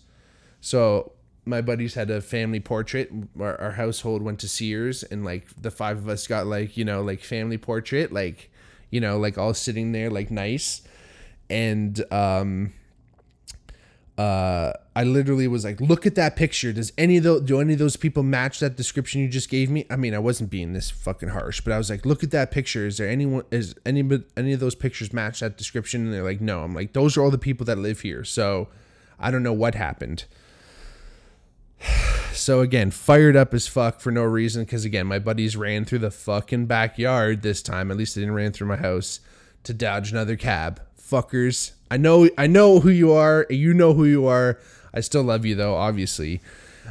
So 0.62 1.12
my 1.46 1.62
buddies 1.62 1.96
had 1.96 2.10
a 2.10 2.22
family 2.22 2.60
portrait. 2.60 3.12
Our, 3.40 3.60
our, 3.60 3.72
household 3.72 4.22
went 4.22 4.40
to 4.40 4.48
Sears, 4.48 5.04
and 5.04 5.26
like 5.26 5.48
the 5.62 5.72
five 5.72 5.98
of 5.98 6.08
us 6.08 6.28
got 6.28 6.48
like 6.48 6.78
you 6.78 6.86
know 6.86 7.02
like 7.02 7.22
family 7.22 7.58
portrait, 7.58 8.12
like 8.12 8.52
you 8.90 9.02
know 9.02 9.18
like 9.18 9.38
all 9.38 9.54
sitting 9.54 9.92
there 9.92 10.10
like 10.10 10.32
nice, 10.32 10.82
and 11.52 12.04
um, 12.12 12.74
uh, 14.18 14.72
I 14.96 15.04
literally 15.04 15.48
was 15.48 15.66
like, 15.66 15.82
look 15.82 16.06
at 16.06 16.16
that 16.16 16.36
picture. 16.36 16.72
Does 16.72 16.94
any 16.98 17.18
of 17.18 17.24
those 17.24 17.42
do 17.42 17.60
any 17.60 17.74
of 17.74 17.80
those 17.80 17.98
people 17.98 18.24
match 18.24 18.60
that 18.60 18.78
description 18.78 19.22
you 19.22 19.28
just 19.28 19.50
gave 19.50 19.70
me? 19.70 19.86
I 19.90 19.98
mean, 19.98 20.14
I 20.14 20.20
wasn't 20.20 20.50
being 20.50 20.74
this 20.74 20.90
fucking 20.90 21.30
harsh, 21.30 21.60
but 21.62 21.74
I 21.74 21.78
was 21.78 21.90
like, 21.90 22.06
look 22.06 22.24
at 22.24 22.32
that 22.32 22.52
picture. 22.52 22.88
Is 22.88 22.98
there 22.98 23.10
anyone 23.10 23.44
is 23.52 23.76
any 23.86 24.08
any 24.38 24.54
of 24.54 24.60
those 24.60 24.76
pictures 24.76 25.12
match 25.12 25.42
that 25.42 25.58
description? 25.58 26.06
And 26.06 26.14
they're 26.14 26.24
like, 26.24 26.42
no. 26.42 26.64
I'm 26.64 26.74
like, 26.74 26.94
those 26.94 27.18
are 27.18 27.22
all 27.22 27.32
the 27.32 27.38
people 27.38 27.66
that 27.66 27.78
live 27.78 28.02
here. 28.02 28.24
So 28.24 28.70
I 29.20 29.30
don't 29.30 29.44
know 29.44 29.54
what 29.54 29.76
happened. 29.76 30.26
So 32.34 32.62
again, 32.62 32.92
fired 32.92 33.36
up 33.36 33.54
as 33.54 33.68
fuck 33.68 34.00
for 34.00 34.10
no 34.10 34.24
reason 34.24 34.64
because 34.64 34.86
again, 34.86 35.06
my 35.06 35.20
buddies 35.20 35.58
ran 35.58 35.84
through 35.84 36.00
the 36.00 36.10
fucking 36.10 36.66
backyard 36.66 37.42
this 37.42 37.62
time. 37.62 37.92
At 37.92 37.98
least 37.98 38.16
they 38.16 38.22
didn't 38.22 38.36
ran 38.36 38.54
through 38.54 38.68
my 38.68 38.78
house 38.78 39.20
to 39.64 39.74
dodge 39.74 40.14
another 40.14 40.38
cab. 40.38 40.82
Fuckers. 41.12 41.72
I 41.92 41.98
know 41.98 42.30
I 42.38 42.48
know 42.48 42.80
who 42.80 42.90
you 42.90 43.12
are. 43.12 43.46
You 43.50 43.74
know 43.74 43.94
who 43.94 44.06
you 44.06 44.28
are. 44.28 44.58
I 44.94 45.02
still 45.02 45.24
love 45.24 45.46
you 45.46 45.56
though, 45.56 45.76
obviously. 45.76 46.42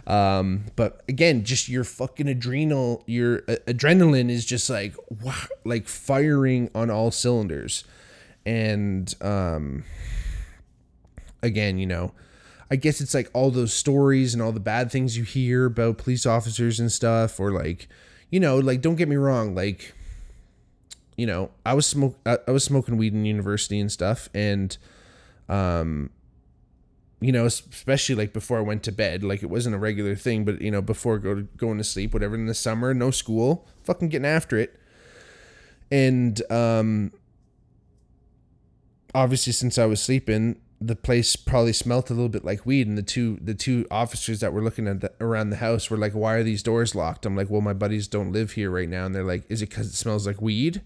Um, 0.07 0.67
but 0.77 1.03
again, 1.09 1.45
just 1.45 1.69
your 1.69 1.85
fucking 1.85 2.29
adrenal, 2.29 3.03
your 3.07 3.39
uh, 3.49 3.57
adrenaline 3.67 4.31
is 4.31 4.45
just 4.45 4.69
like 4.69 4.95
wow, 5.23 5.35
like 5.65 5.89
firing 5.89 6.71
on 6.75 6.91
all 6.91 7.11
cylinders. 7.11 7.85
And 8.45 9.15
um, 9.23 9.85
again, 11.43 11.79
you 11.79 11.87
know, 11.87 12.13
I 12.71 12.77
guess 12.77 13.01
it's 13.01 13.15
like 13.15 13.31
all 13.33 13.51
those 13.51 13.73
stories 13.73 14.35
and 14.35 14.43
all 14.43 14.53
the 14.53 14.61
bad 14.61 14.93
things 14.93 15.17
you 15.17 15.25
hear 15.25 15.67
about 15.67 15.99
police 15.99 16.27
officers 16.27 16.79
and 16.79 16.93
stuff, 16.93 17.41
or 17.41 17.51
like, 17.51 17.89
you 18.31 18.39
know, 18.39 18.59
like 18.59 18.81
don't 18.81 18.97
get 18.97 19.09
me 19.09 19.17
wrong, 19.17 19.55
like, 19.55 19.95
you 21.17 21.27
know, 21.27 21.51
I 21.65 21.75
was 21.75 21.87
smoke, 21.87 22.17
I, 22.25 22.39
I 22.47 22.51
was 22.51 22.65
smoking 22.65 22.97
weed 22.97 23.13
in 23.13 23.25
university 23.25 23.79
and 23.81 23.91
stuff, 23.91 24.29
and, 24.35 24.77
um, 25.49 26.11
you 27.21 27.33
know, 27.33 27.45
especially 27.45 28.15
like 28.15 28.33
before 28.33 28.59
I 28.59 28.63
went 28.63 28.83
to 28.85 28.93
bed, 28.93 29.23
like 29.23 29.43
it 29.43 29.51
wasn't 29.51 29.75
a 29.75 29.79
regular 29.79 30.17
thing, 30.17 30.45
but 30.45 30.61
you 30.63 30.71
know, 30.71 30.81
before 30.81 31.19
go 31.19 31.35
to, 31.35 31.43
going 31.57 31.79
to 31.79 31.85
sleep, 31.85 32.15
whatever. 32.15 32.35
In 32.35 32.47
the 32.47 32.55
summer, 32.55 32.95
no 32.95 33.11
school, 33.11 33.69
fucking 33.83 34.09
getting 34.09 34.27
after 34.27 34.57
it, 34.57 34.79
and 35.91 36.41
um, 36.51 37.13
obviously 39.15 39.53
since 39.53 39.79
I 39.79 39.87
was 39.87 40.01
sleeping, 40.01 40.61
the 40.81 40.97
place 40.97 41.37
probably 41.37 41.75
smelt 41.75 42.09
a 42.09 42.15
little 42.15 42.31
bit 42.31 42.45
like 42.45 42.65
weed 42.65 42.87
and 42.87 42.97
the 42.97 43.03
two 43.03 43.39
the 43.43 43.55
two 43.55 43.87
officers 43.91 44.41
that 44.41 44.53
were 44.53 44.63
looking 44.63 44.89
at 44.89 45.03
the, 45.03 45.13
around 45.21 45.51
the 45.51 45.57
house 45.57 45.91
were 45.91 45.97
like 45.99 46.13
why 46.13 46.35
are 46.35 46.43
these 46.43 46.63
doors 46.63 46.95
locked? 46.95 47.27
I'm 47.27 47.37
like 47.37 47.51
well 47.51 47.61
my 47.61 47.75
buddies 47.75 48.09
don't 48.09 48.33
live 48.33 48.53
here 48.53 48.71
right 48.71 48.89
now 48.89 49.05
and 49.05 49.15
they're 49.15 49.23
like 49.23 49.45
is 49.51 49.61
it 49.61 49.69
because 49.69 49.89
it 49.89 49.95
smells 49.95 50.27
like 50.27 50.41
weed? 50.41 50.81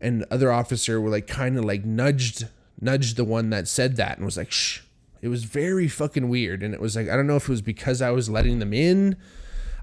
And 0.00 0.20
the 0.20 0.34
other 0.34 0.52
officer 0.52 1.00
were 1.00 1.08
like 1.08 1.26
kind 1.26 1.56
of 1.56 1.64
like 1.64 1.84
nudged 1.84 2.48
nudged 2.80 3.16
the 3.16 3.24
one 3.24 3.50
that 3.50 3.66
said 3.66 3.96
that 3.96 4.18
and 4.18 4.26
was 4.26 4.36
like 4.36 4.52
shh. 4.52 4.80
It 5.22 5.28
was 5.28 5.44
very 5.44 5.88
fucking 5.88 6.28
weird 6.28 6.62
and 6.62 6.74
it 6.74 6.80
was 6.80 6.96
like 6.96 7.08
i 7.08 7.16
don't 7.16 7.26
know 7.26 7.36
if 7.36 7.44
it 7.44 7.48
was 7.48 7.62
because 7.62 8.02
i 8.02 8.10
was 8.10 8.28
letting 8.28 8.58
them 8.58 8.74
in 8.74 9.16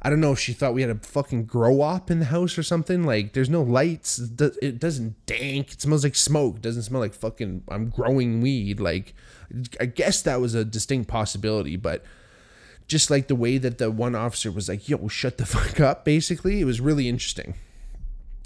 I 0.02 0.10
don't 0.10 0.20
know 0.20 0.32
if 0.32 0.40
she 0.40 0.54
thought 0.54 0.74
we 0.74 0.82
had 0.82 0.90
a 0.90 0.96
fucking 0.96 1.46
grow 1.46 1.82
up 1.82 2.10
in 2.10 2.20
the 2.20 2.26
house 2.26 2.58
or 2.58 2.64
something. 2.64 3.04
Like, 3.04 3.34
there's 3.34 3.50
no 3.50 3.62
lights. 3.62 4.18
It 4.20 4.80
doesn't 4.80 5.26
dank. 5.28 5.74
It 5.74 5.82
smells 5.82 6.04
like 6.04 6.16
smoke. 6.16 6.58
It 6.58 6.62
doesn't 6.64 6.84
smell 6.84 7.02
like 7.02 7.14
fucking 7.14 7.64
I'm 7.70 7.90
growing 7.90 8.42
weed. 8.42 8.80
Like, 8.80 9.14
I 9.80 9.86
guess 9.86 10.24
that 10.24 10.42
was 10.42 10.56
a 10.56 10.66
distinct 10.66 11.08
possibility, 11.08 11.76
but 11.76 12.04
just 12.88 13.12
like 13.12 13.28
the 13.28 13.36
way 13.36 13.58
that 13.58 13.78
the 13.78 13.92
one 13.92 14.16
officer 14.16 14.52
was 14.52 14.68
like, 14.68 14.90
yo, 14.90 15.08
shut 15.08 15.38
the 15.38 15.46
fuck 15.48 15.80
up, 15.80 16.04
basically, 16.04 16.60
it 16.62 16.66
was 16.66 16.82
really 16.82 17.08
interesting. 17.08 17.54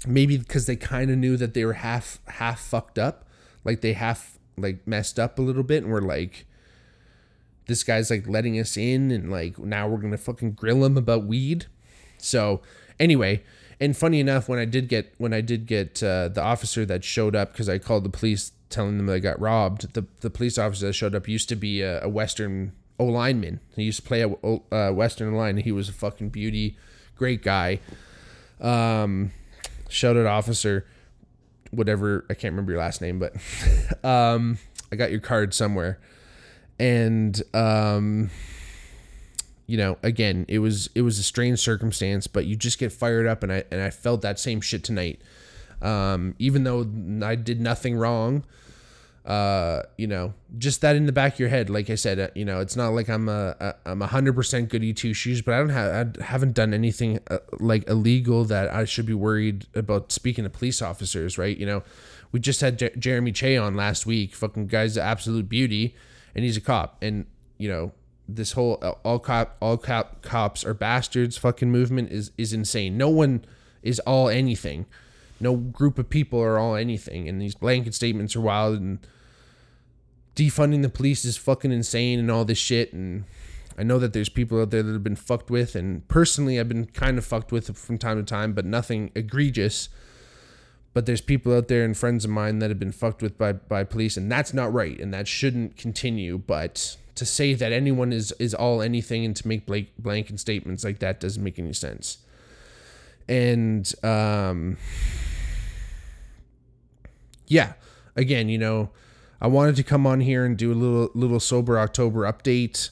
Maybe 0.06 0.36
because 0.36 0.66
they 0.66 0.76
kind 0.76 1.10
of 1.10 1.16
knew 1.16 1.36
that 1.38 1.54
they 1.54 1.64
were 1.64 1.72
half 1.72 2.20
half 2.26 2.60
fucked 2.60 2.98
up, 2.98 3.24
like 3.64 3.80
they 3.80 3.94
half 3.94 4.38
like 4.58 4.86
messed 4.86 5.18
up 5.18 5.38
a 5.38 5.42
little 5.42 5.62
bit, 5.62 5.82
and 5.82 5.92
were 5.92 6.02
like, 6.02 6.46
this 7.66 7.82
guy's 7.82 8.10
like 8.10 8.26
letting 8.28 8.58
us 8.58 8.76
in 8.76 9.10
and 9.10 9.30
like 9.30 9.58
now 9.58 9.88
we're 9.88 9.98
gonna 9.98 10.16
fucking 10.16 10.52
grill 10.52 10.84
him 10.84 10.96
about 10.96 11.24
weed. 11.24 11.66
So 12.18 12.60
anyway 12.98 13.42
and 13.78 13.94
funny 13.94 14.20
enough 14.20 14.48
when 14.48 14.58
i 14.58 14.64
did 14.64 14.88
get 14.88 15.14
when 15.18 15.34
i 15.34 15.42
did 15.42 15.66
get 15.66 16.02
uh, 16.02 16.28
the 16.28 16.40
officer 16.40 16.86
that 16.86 17.04
showed 17.04 17.36
up 17.36 17.52
because 17.52 17.68
i 17.68 17.76
called 17.76 18.04
the 18.04 18.08
police 18.08 18.52
telling 18.70 18.96
them 18.96 19.10
i 19.10 19.18
got 19.18 19.38
robbed 19.38 19.92
the, 19.92 20.06
the 20.22 20.30
police 20.30 20.56
officer 20.56 20.86
that 20.86 20.94
showed 20.94 21.14
up 21.14 21.28
used 21.28 21.46
to 21.46 21.54
be 21.54 21.82
a, 21.82 22.02
a 22.02 22.08
western 22.08 22.72
o 22.98 23.04
lineman. 23.04 23.60
He 23.74 23.84
used 23.84 24.00
to 24.02 24.06
play 24.06 24.22
a 24.22 24.28
uh, 24.74 24.92
western 24.92 25.34
line. 25.34 25.58
He 25.58 25.72
was 25.72 25.88
a 25.88 25.92
fucking 25.92 26.30
beauty 26.30 26.76
great 27.16 27.42
guy. 27.42 27.80
Um 28.60 29.32
shout 29.88 30.16
out 30.16 30.26
officer 30.26 30.84
whatever 31.70 32.24
i 32.28 32.34
can't 32.34 32.52
remember 32.52 32.72
your 32.72 32.80
last 32.80 33.00
name 33.00 33.20
but 33.20 33.34
um 34.04 34.58
i 34.90 34.96
got 34.96 35.12
your 35.12 35.20
card 35.20 35.54
somewhere 35.54 36.00
and 36.78 37.42
um 37.54 38.30
you 39.66 39.76
know 39.76 39.98
again 40.02 40.44
it 40.48 40.58
was 40.58 40.88
it 40.94 41.02
was 41.02 41.18
a 41.18 41.22
strange 41.22 41.58
circumstance 41.58 42.26
but 42.26 42.46
you 42.46 42.54
just 42.56 42.78
get 42.78 42.92
fired 42.92 43.26
up 43.26 43.42
and 43.42 43.52
i 43.52 43.64
and 43.70 43.80
i 43.80 43.90
felt 43.90 44.22
that 44.22 44.38
same 44.38 44.60
shit 44.60 44.84
tonight. 44.84 45.20
Um 45.82 46.34
even 46.38 46.64
though 46.64 46.86
i 47.24 47.34
did 47.34 47.60
nothing 47.60 47.96
wrong 47.96 48.44
uh 49.26 49.82
you 49.98 50.06
know 50.06 50.32
just 50.56 50.80
that 50.82 50.94
in 50.94 51.06
the 51.06 51.12
back 51.12 51.34
of 51.34 51.40
your 51.40 51.48
head 51.48 51.68
like 51.68 51.90
i 51.90 51.96
said 51.96 52.18
uh, 52.20 52.28
you 52.36 52.44
know 52.44 52.60
it's 52.60 52.76
not 52.76 52.90
like 52.90 53.08
i'm 53.08 53.28
a, 53.28 53.56
a 53.58 53.74
i'm 53.84 54.00
a 54.00 54.06
hundred 54.06 54.34
percent 54.34 54.68
goody 54.68 54.94
two 54.94 55.12
shoes 55.12 55.42
but 55.42 55.52
i 55.52 55.58
don't 55.58 55.70
have 55.70 56.16
i 56.20 56.22
haven't 56.22 56.54
done 56.54 56.72
anything 56.72 57.18
uh, 57.28 57.38
like 57.58 57.86
illegal 57.88 58.44
that 58.44 58.72
i 58.72 58.84
should 58.84 59.04
be 59.04 59.12
worried 59.12 59.66
about 59.74 60.12
speaking 60.12 60.44
to 60.44 60.50
police 60.50 60.80
officers 60.80 61.38
right? 61.38 61.56
You 61.56 61.66
know 61.66 61.82
we 62.30 62.38
just 62.38 62.60
had 62.60 62.78
J- 62.78 62.94
jeremy 62.96 63.32
che 63.32 63.56
on 63.56 63.74
last 63.74 64.06
week 64.06 64.32
fucking 64.32 64.68
guy's 64.68 64.96
absolute 64.96 65.48
beauty 65.48 65.96
and 66.36 66.44
he's 66.44 66.56
a 66.56 66.60
cop. 66.60 67.02
And 67.02 67.26
you 67.58 67.68
know, 67.68 67.92
this 68.28 68.52
whole 68.52 68.78
uh, 68.82 68.92
all 69.02 69.18
cop 69.18 69.56
all 69.60 69.78
cop 69.78 70.22
cops 70.22 70.64
are 70.64 70.74
bastards 70.74 71.36
fucking 71.36 71.72
movement 71.72 72.12
is 72.12 72.30
is 72.38 72.52
insane. 72.52 72.96
No 72.96 73.08
one 73.08 73.44
is 73.82 73.98
all 74.00 74.28
anything. 74.28 74.86
No 75.40 75.56
group 75.56 75.98
of 75.98 76.08
people 76.08 76.40
are 76.40 76.58
all 76.58 76.76
anything. 76.76 77.28
And 77.28 77.40
these 77.40 77.54
blanket 77.54 77.94
statements 77.94 78.36
are 78.36 78.40
wild 78.40 78.80
and 78.80 78.98
defunding 80.36 80.82
the 80.82 80.88
police 80.90 81.24
is 81.24 81.38
fucking 81.38 81.72
insane 81.72 82.18
and 82.18 82.30
all 82.30 82.44
this 82.44 82.58
shit 82.58 82.92
and 82.92 83.24
I 83.78 83.82
know 83.82 83.98
that 83.98 84.12
there's 84.12 84.28
people 84.28 84.60
out 84.60 84.70
there 84.70 84.82
that 84.82 84.92
have 84.92 85.04
been 85.04 85.16
fucked 85.16 85.50
with 85.50 85.74
and 85.74 86.06
personally 86.08 86.60
I've 86.60 86.68
been 86.68 86.86
kind 86.86 87.16
of 87.16 87.24
fucked 87.24 87.52
with 87.52 87.74
from 87.76 87.96
time 87.96 88.18
to 88.18 88.22
time, 88.22 88.52
but 88.52 88.66
nothing 88.66 89.10
egregious 89.14 89.88
but 90.96 91.04
there's 91.04 91.20
people 91.20 91.54
out 91.54 91.68
there 91.68 91.84
and 91.84 91.94
friends 91.94 92.24
of 92.24 92.30
mine 92.30 92.58
that 92.58 92.70
have 92.70 92.78
been 92.78 92.90
fucked 92.90 93.20
with 93.20 93.36
by, 93.36 93.52
by 93.52 93.84
police 93.84 94.16
and 94.16 94.32
that's 94.32 94.54
not 94.54 94.72
right 94.72 94.98
and 94.98 95.12
that 95.12 95.28
shouldn't 95.28 95.76
continue 95.76 96.38
but 96.38 96.96
to 97.14 97.26
say 97.26 97.52
that 97.52 97.70
anyone 97.70 98.14
is 98.14 98.32
is 98.38 98.54
all 98.54 98.80
anything 98.80 99.22
and 99.22 99.36
to 99.36 99.46
make 99.46 99.66
blank, 99.66 99.88
blanket 99.98 100.40
statements 100.40 100.84
like 100.84 100.98
that 101.00 101.20
doesn't 101.20 101.44
make 101.44 101.58
any 101.58 101.74
sense. 101.74 102.16
And 103.28 103.92
um 104.02 104.78
yeah 107.46 107.74
again 108.16 108.48
you 108.48 108.56
know 108.56 108.88
i 109.38 109.46
wanted 109.46 109.76
to 109.76 109.82
come 109.82 110.06
on 110.06 110.20
here 110.20 110.46
and 110.46 110.56
do 110.56 110.72
a 110.72 110.74
little 110.74 111.10
little 111.12 111.40
sober 111.40 111.78
october 111.78 112.20
update. 112.22 112.88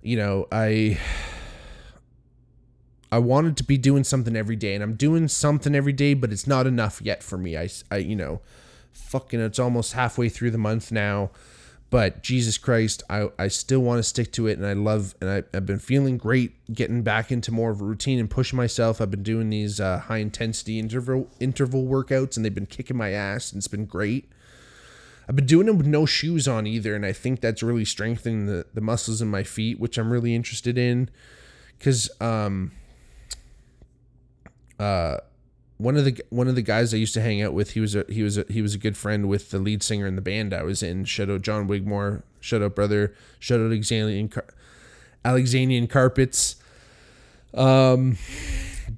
You 0.00 0.16
know 0.16 0.48
i 0.50 0.98
I 3.10 3.18
wanted 3.18 3.56
to 3.58 3.64
be 3.64 3.78
doing 3.78 4.04
something 4.04 4.36
every 4.36 4.56
day, 4.56 4.74
and 4.74 4.82
I'm 4.82 4.94
doing 4.94 5.28
something 5.28 5.74
every 5.74 5.92
day, 5.92 6.14
but 6.14 6.32
it's 6.32 6.46
not 6.46 6.66
enough 6.66 7.00
yet 7.02 7.22
for 7.22 7.38
me. 7.38 7.56
I, 7.56 7.68
I 7.90 7.98
you 7.98 8.16
know, 8.16 8.40
fucking, 8.92 9.40
it's 9.40 9.58
almost 9.58 9.92
halfway 9.92 10.28
through 10.28 10.50
the 10.50 10.58
month 10.58 10.90
now, 10.90 11.30
but 11.88 12.22
Jesus 12.22 12.58
Christ, 12.58 13.04
I, 13.08 13.28
I 13.38 13.46
still 13.46 13.78
want 13.78 14.00
to 14.00 14.02
stick 14.02 14.32
to 14.32 14.48
it, 14.48 14.58
and 14.58 14.66
I 14.66 14.72
love, 14.72 15.14
and 15.20 15.30
I, 15.30 15.44
I've 15.54 15.66
been 15.66 15.78
feeling 15.78 16.18
great 16.18 16.52
getting 16.74 17.02
back 17.02 17.30
into 17.30 17.52
more 17.52 17.70
of 17.70 17.80
a 17.80 17.84
routine 17.84 18.18
and 18.18 18.28
pushing 18.28 18.56
myself. 18.56 19.00
I've 19.00 19.10
been 19.10 19.22
doing 19.22 19.50
these 19.50 19.78
uh, 19.78 20.00
high 20.00 20.18
intensity 20.18 20.80
interval 20.80 21.30
interval 21.38 21.84
workouts, 21.84 22.36
and 22.36 22.44
they've 22.44 22.54
been 22.54 22.66
kicking 22.66 22.96
my 22.96 23.12
ass, 23.12 23.52
and 23.52 23.60
it's 23.60 23.68
been 23.68 23.86
great. 23.86 24.28
I've 25.28 25.36
been 25.36 25.46
doing 25.46 25.66
them 25.66 25.78
with 25.78 25.86
no 25.86 26.06
shoes 26.06 26.46
on 26.48 26.66
either, 26.66 26.94
and 26.94 27.06
I 27.06 27.12
think 27.12 27.40
that's 27.40 27.62
really 27.62 27.84
strengthening 27.84 28.46
the, 28.46 28.66
the 28.74 28.80
muscles 28.80 29.22
in 29.22 29.28
my 29.28 29.44
feet, 29.44 29.78
which 29.78 29.96
I'm 29.96 30.12
really 30.12 30.34
interested 30.34 30.76
in. 30.76 31.08
Because, 31.78 32.10
um, 32.20 32.72
uh, 34.78 35.18
one 35.78 35.96
of 35.96 36.04
the 36.04 36.22
one 36.30 36.48
of 36.48 36.54
the 36.54 36.62
guys 36.62 36.94
I 36.94 36.96
used 36.96 37.14
to 37.14 37.20
hang 37.20 37.42
out 37.42 37.52
with, 37.52 37.72
he 37.72 37.80
was 37.80 37.94
a 37.94 38.04
he 38.08 38.22
was 38.22 38.38
a 38.38 38.44
he 38.48 38.62
was 38.62 38.74
a 38.74 38.78
good 38.78 38.96
friend 38.96 39.28
with 39.28 39.50
the 39.50 39.58
lead 39.58 39.82
singer 39.82 40.06
in 40.06 40.16
the 40.16 40.22
band 40.22 40.54
I 40.54 40.62
was 40.62 40.82
in. 40.82 41.04
Shout 41.04 41.30
out 41.30 41.42
John 41.42 41.66
Wigmore. 41.66 42.22
Shout 42.40 42.62
out 42.62 42.74
brother. 42.74 43.14
Shout 43.38 43.60
out 43.60 43.66
Alexandrian 43.66 44.28
Car- 44.28 44.46
Alexandrian 45.24 45.86
Carpets. 45.86 46.56
Um, 47.52 48.16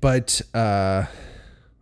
but 0.00 0.40
uh, 0.54 1.06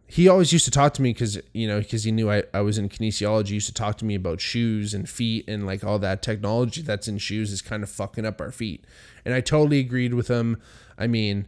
he 0.06 0.28
always 0.28 0.52
used 0.52 0.64
to 0.64 0.70
talk 0.70 0.94
to 0.94 1.02
me 1.02 1.12
because 1.12 1.38
you 1.52 1.68
know 1.68 1.80
because 1.80 2.04
he 2.04 2.12
knew 2.12 2.30
I, 2.30 2.44
I 2.54 2.62
was 2.62 2.78
in 2.78 2.88
kinesiology. 2.88 3.48
He 3.48 3.54
used 3.54 3.68
to 3.68 3.74
talk 3.74 3.98
to 3.98 4.04
me 4.04 4.14
about 4.14 4.40
shoes 4.40 4.94
and 4.94 5.08
feet 5.08 5.44
and 5.46 5.66
like 5.66 5.84
all 5.84 5.98
that 5.98 6.22
technology 6.22 6.80
that's 6.80 7.06
in 7.06 7.18
shoes 7.18 7.52
is 7.52 7.60
kind 7.60 7.82
of 7.82 7.90
fucking 7.90 8.24
up 8.24 8.40
our 8.40 8.50
feet. 8.50 8.84
And 9.24 9.34
I 9.34 9.42
totally 9.42 9.78
agreed 9.78 10.14
with 10.14 10.28
him. 10.28 10.60
I 10.96 11.06
mean 11.06 11.46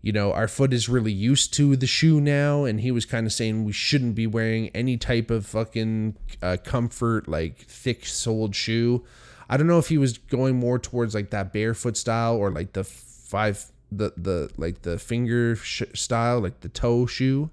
you 0.00 0.12
know, 0.12 0.32
our 0.32 0.46
foot 0.46 0.72
is 0.72 0.88
really 0.88 1.12
used 1.12 1.52
to 1.54 1.74
the 1.74 1.86
shoe 1.86 2.20
now, 2.20 2.64
and 2.64 2.80
he 2.80 2.90
was 2.90 3.04
kind 3.04 3.26
of 3.26 3.32
saying 3.32 3.64
we 3.64 3.72
shouldn't 3.72 4.14
be 4.14 4.26
wearing 4.26 4.68
any 4.68 4.96
type 4.96 5.30
of 5.30 5.44
fucking 5.46 6.16
uh, 6.40 6.56
comfort, 6.62 7.26
like 7.26 7.58
thick 7.58 8.06
soled 8.06 8.54
shoe. 8.54 9.04
I 9.48 9.56
don't 9.56 9.66
know 9.66 9.78
if 9.78 9.88
he 9.88 9.98
was 9.98 10.18
going 10.18 10.56
more 10.56 10.78
towards 10.78 11.14
like 11.14 11.30
that 11.30 11.52
barefoot 11.52 11.96
style 11.96 12.36
or 12.36 12.50
like 12.50 12.74
the 12.74 12.84
five, 12.84 13.64
the 13.90 14.12
the 14.16 14.50
like 14.56 14.82
the 14.82 14.98
finger 14.98 15.56
sh- 15.56 15.82
style, 15.94 16.40
like 16.40 16.60
the 16.60 16.68
toe 16.68 17.06
shoe. 17.06 17.50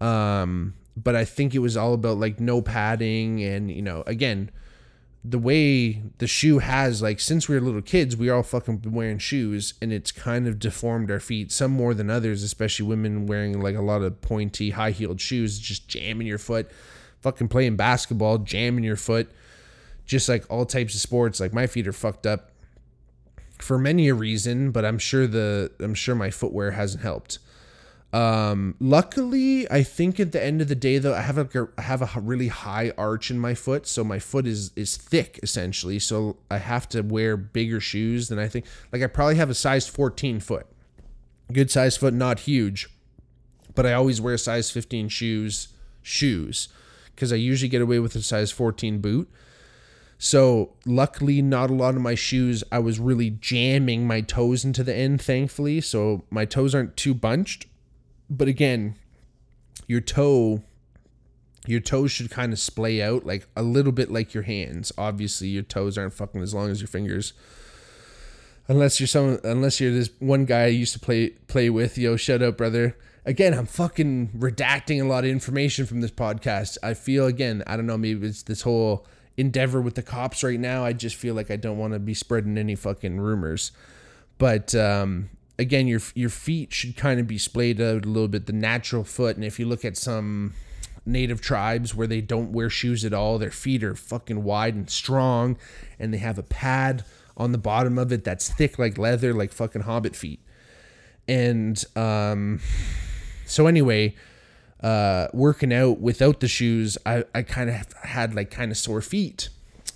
Um, 0.00 0.74
but 0.96 1.14
I 1.14 1.24
think 1.24 1.54
it 1.54 1.60
was 1.60 1.76
all 1.76 1.94
about 1.94 2.18
like 2.18 2.40
no 2.40 2.62
padding 2.62 3.44
and 3.44 3.70
you 3.70 3.82
know, 3.82 4.02
again, 4.06 4.50
the 5.26 5.38
way 5.38 6.02
the 6.18 6.26
shoe 6.26 6.58
has 6.58 7.00
like 7.00 7.18
since 7.18 7.48
we 7.48 7.54
were 7.54 7.60
little 7.60 7.80
kids 7.80 8.14
we 8.14 8.28
all 8.28 8.42
fucking 8.42 8.76
been 8.76 8.92
wearing 8.92 9.18
shoes 9.18 9.72
and 9.80 9.90
it's 9.90 10.12
kind 10.12 10.46
of 10.46 10.58
deformed 10.58 11.10
our 11.10 11.20
feet 11.20 11.50
some 11.50 11.70
more 11.70 11.94
than 11.94 12.10
others 12.10 12.42
especially 12.42 12.86
women 12.86 13.26
wearing 13.26 13.58
like 13.60 13.74
a 13.74 13.80
lot 13.80 14.02
of 14.02 14.20
pointy 14.20 14.70
high 14.70 14.90
heeled 14.90 15.20
shoes 15.20 15.58
just 15.58 15.88
jamming 15.88 16.26
your 16.26 16.38
foot 16.38 16.70
fucking 17.20 17.48
playing 17.48 17.74
basketball 17.74 18.36
jamming 18.36 18.84
your 18.84 18.96
foot 18.96 19.30
just 20.04 20.28
like 20.28 20.44
all 20.50 20.66
types 20.66 20.94
of 20.94 21.00
sports 21.00 21.40
like 21.40 21.54
my 21.54 21.66
feet 21.66 21.88
are 21.88 21.92
fucked 21.92 22.26
up 22.26 22.50
for 23.58 23.78
many 23.78 24.08
a 24.08 24.14
reason, 24.14 24.70
but 24.70 24.84
I'm 24.84 24.98
sure 24.98 25.26
the 25.26 25.70
I'm 25.80 25.94
sure 25.94 26.14
my 26.14 26.30
footwear 26.30 26.72
hasn't 26.72 27.02
helped. 27.02 27.38
Um, 28.14 28.76
luckily, 28.78 29.68
I 29.68 29.82
think 29.82 30.20
at 30.20 30.30
the 30.30 30.42
end 30.42 30.60
of 30.60 30.68
the 30.68 30.76
day, 30.76 30.98
though, 30.98 31.14
I 31.14 31.22
have 31.22 31.36
a 31.36 31.68
I 31.76 31.82
have 31.82 32.00
a 32.00 32.20
really 32.20 32.46
high 32.46 32.92
arch 32.96 33.28
in 33.28 33.40
my 33.40 33.54
foot, 33.54 33.88
so 33.88 34.04
my 34.04 34.20
foot 34.20 34.46
is 34.46 34.70
is 34.76 34.96
thick 34.96 35.40
essentially. 35.42 35.98
So 35.98 36.36
I 36.48 36.58
have 36.58 36.88
to 36.90 37.02
wear 37.02 37.36
bigger 37.36 37.80
shoes 37.80 38.28
than 38.28 38.38
I 38.38 38.46
think. 38.46 38.66
Like 38.92 39.02
I 39.02 39.08
probably 39.08 39.34
have 39.34 39.50
a 39.50 39.54
size 39.54 39.88
14 39.88 40.38
foot, 40.38 40.68
good 41.52 41.72
size 41.72 41.96
foot, 41.96 42.14
not 42.14 42.38
huge, 42.38 42.88
but 43.74 43.84
I 43.84 43.94
always 43.94 44.20
wear 44.20 44.38
size 44.38 44.70
15 44.70 45.08
shoes 45.08 45.70
shoes 46.00 46.68
because 47.16 47.32
I 47.32 47.36
usually 47.36 47.68
get 47.68 47.82
away 47.82 47.98
with 47.98 48.14
a 48.14 48.22
size 48.22 48.52
14 48.52 49.00
boot. 49.00 49.28
So 50.18 50.74
luckily, 50.86 51.42
not 51.42 51.68
a 51.68 51.74
lot 51.74 51.96
of 51.96 52.00
my 52.00 52.14
shoes. 52.14 52.62
I 52.70 52.78
was 52.78 53.00
really 53.00 53.30
jamming 53.30 54.06
my 54.06 54.20
toes 54.20 54.64
into 54.64 54.84
the 54.84 54.94
end, 54.94 55.20
thankfully. 55.20 55.80
So 55.80 56.22
my 56.30 56.44
toes 56.44 56.76
aren't 56.76 56.96
too 56.96 57.12
bunched 57.12 57.66
but 58.28 58.48
again, 58.48 58.96
your 59.86 60.00
toe 60.00 60.62
your 61.66 61.80
toes 61.80 62.10
should 62.12 62.30
kind 62.30 62.52
of 62.52 62.58
splay 62.58 63.00
out 63.00 63.24
like 63.24 63.46
a 63.56 63.62
little 63.62 63.92
bit 63.92 64.10
like 64.10 64.34
your 64.34 64.42
hands. 64.42 64.92
Obviously, 64.98 65.48
your 65.48 65.62
toes 65.62 65.96
aren't 65.96 66.12
fucking 66.12 66.42
as 66.42 66.54
long 66.54 66.70
as 66.70 66.80
your 66.80 66.88
fingers. 66.88 67.32
Unless 68.68 69.00
you're 69.00 69.06
some 69.06 69.38
unless 69.44 69.80
you're 69.80 69.92
this 69.92 70.10
one 70.18 70.44
guy 70.44 70.64
I 70.64 70.68
used 70.68 70.92
to 70.94 71.00
play 71.00 71.30
play 71.30 71.70
with, 71.70 71.98
yo, 71.98 72.16
shut 72.16 72.42
up, 72.42 72.56
brother. 72.56 72.96
Again, 73.26 73.54
I'm 73.54 73.66
fucking 73.66 74.28
redacting 74.36 75.02
a 75.02 75.06
lot 75.06 75.24
of 75.24 75.30
information 75.30 75.86
from 75.86 76.02
this 76.02 76.10
podcast. 76.10 76.76
I 76.82 76.92
feel 76.92 77.26
again, 77.26 77.62
I 77.66 77.76
don't 77.76 77.86
know, 77.86 77.96
maybe 77.96 78.26
it's 78.26 78.42
this 78.42 78.62
whole 78.62 79.06
endeavor 79.36 79.80
with 79.80 79.94
the 79.94 80.02
cops 80.02 80.42
right 80.44 80.60
now. 80.60 80.84
I 80.84 80.92
just 80.92 81.16
feel 81.16 81.34
like 81.34 81.50
I 81.50 81.56
don't 81.56 81.78
want 81.78 81.94
to 81.94 81.98
be 81.98 82.14
spreading 82.14 82.58
any 82.58 82.74
fucking 82.74 83.20
rumors. 83.20 83.72
But 84.36 84.74
um 84.74 85.30
again, 85.58 85.86
your 85.86 86.00
your 86.14 86.30
feet 86.30 86.72
should 86.72 86.96
kind 86.96 87.20
of 87.20 87.26
be 87.26 87.38
splayed 87.38 87.80
out 87.80 88.04
a 88.04 88.08
little 88.08 88.28
bit, 88.28 88.46
the 88.46 88.52
natural 88.52 89.04
foot. 89.04 89.36
And 89.36 89.44
if 89.44 89.58
you 89.58 89.66
look 89.66 89.84
at 89.84 89.96
some 89.96 90.54
native 91.06 91.40
tribes 91.40 91.94
where 91.94 92.06
they 92.06 92.20
don't 92.20 92.52
wear 92.52 92.70
shoes 92.70 93.04
at 93.04 93.12
all, 93.12 93.38
their 93.38 93.50
feet 93.50 93.84
are 93.84 93.94
fucking 93.94 94.42
wide 94.42 94.74
and 94.74 94.88
strong, 94.90 95.56
and 95.98 96.12
they 96.12 96.18
have 96.18 96.38
a 96.38 96.42
pad 96.42 97.04
on 97.36 97.52
the 97.52 97.58
bottom 97.58 97.98
of 97.98 98.12
it 98.12 98.24
that's 98.24 98.48
thick 98.48 98.78
like 98.78 98.96
leather, 98.96 99.32
like 99.32 99.52
fucking 99.52 99.82
hobbit 99.82 100.16
feet. 100.16 100.40
And 101.26 101.82
um, 101.96 102.60
so 103.46 103.66
anyway, 103.66 104.14
uh, 104.82 105.28
working 105.32 105.72
out 105.72 106.00
without 106.00 106.40
the 106.40 106.48
shoes, 106.48 106.98
I 107.06 107.24
I 107.34 107.42
kind 107.42 107.70
of 107.70 107.92
had 108.02 108.34
like 108.34 108.50
kind 108.50 108.70
of 108.70 108.76
sore 108.76 109.00
feet, 109.00 109.48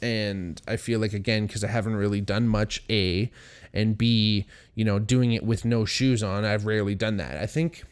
and 0.02 0.60
I 0.66 0.76
feel 0.76 1.00
like 1.00 1.12
again 1.12 1.46
because 1.46 1.64
I 1.64 1.68
haven't 1.68 1.96
really 1.96 2.20
done 2.20 2.48
much. 2.48 2.82
A 2.90 3.30
and 3.72 3.96
B, 3.96 4.46
you 4.74 4.84
know, 4.84 4.98
doing 4.98 5.32
it 5.32 5.44
with 5.44 5.64
no 5.64 5.84
shoes 5.84 6.22
on. 6.22 6.44
I've 6.44 6.66
rarely 6.66 6.94
done 6.94 7.16
that. 7.18 7.36
I 7.36 7.46
think 7.46 7.84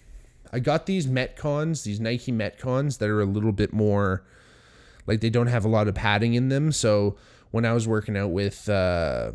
I 0.52 0.58
got 0.58 0.86
these 0.86 1.06
Metcons, 1.06 1.84
these 1.84 2.00
Nike 2.00 2.32
Metcons 2.32 2.98
that 2.98 3.08
are 3.08 3.20
a 3.20 3.26
little 3.26 3.52
bit 3.52 3.72
more 3.72 4.24
like 5.06 5.20
they 5.20 5.30
don't 5.30 5.46
have 5.48 5.64
a 5.64 5.68
lot 5.68 5.88
of 5.88 5.94
padding 5.94 6.34
in 6.34 6.48
them. 6.48 6.72
So 6.72 7.16
when 7.50 7.64
I 7.64 7.72
was 7.72 7.86
working 7.86 8.16
out 8.16 8.30
with 8.30 8.68
uh 8.68 9.32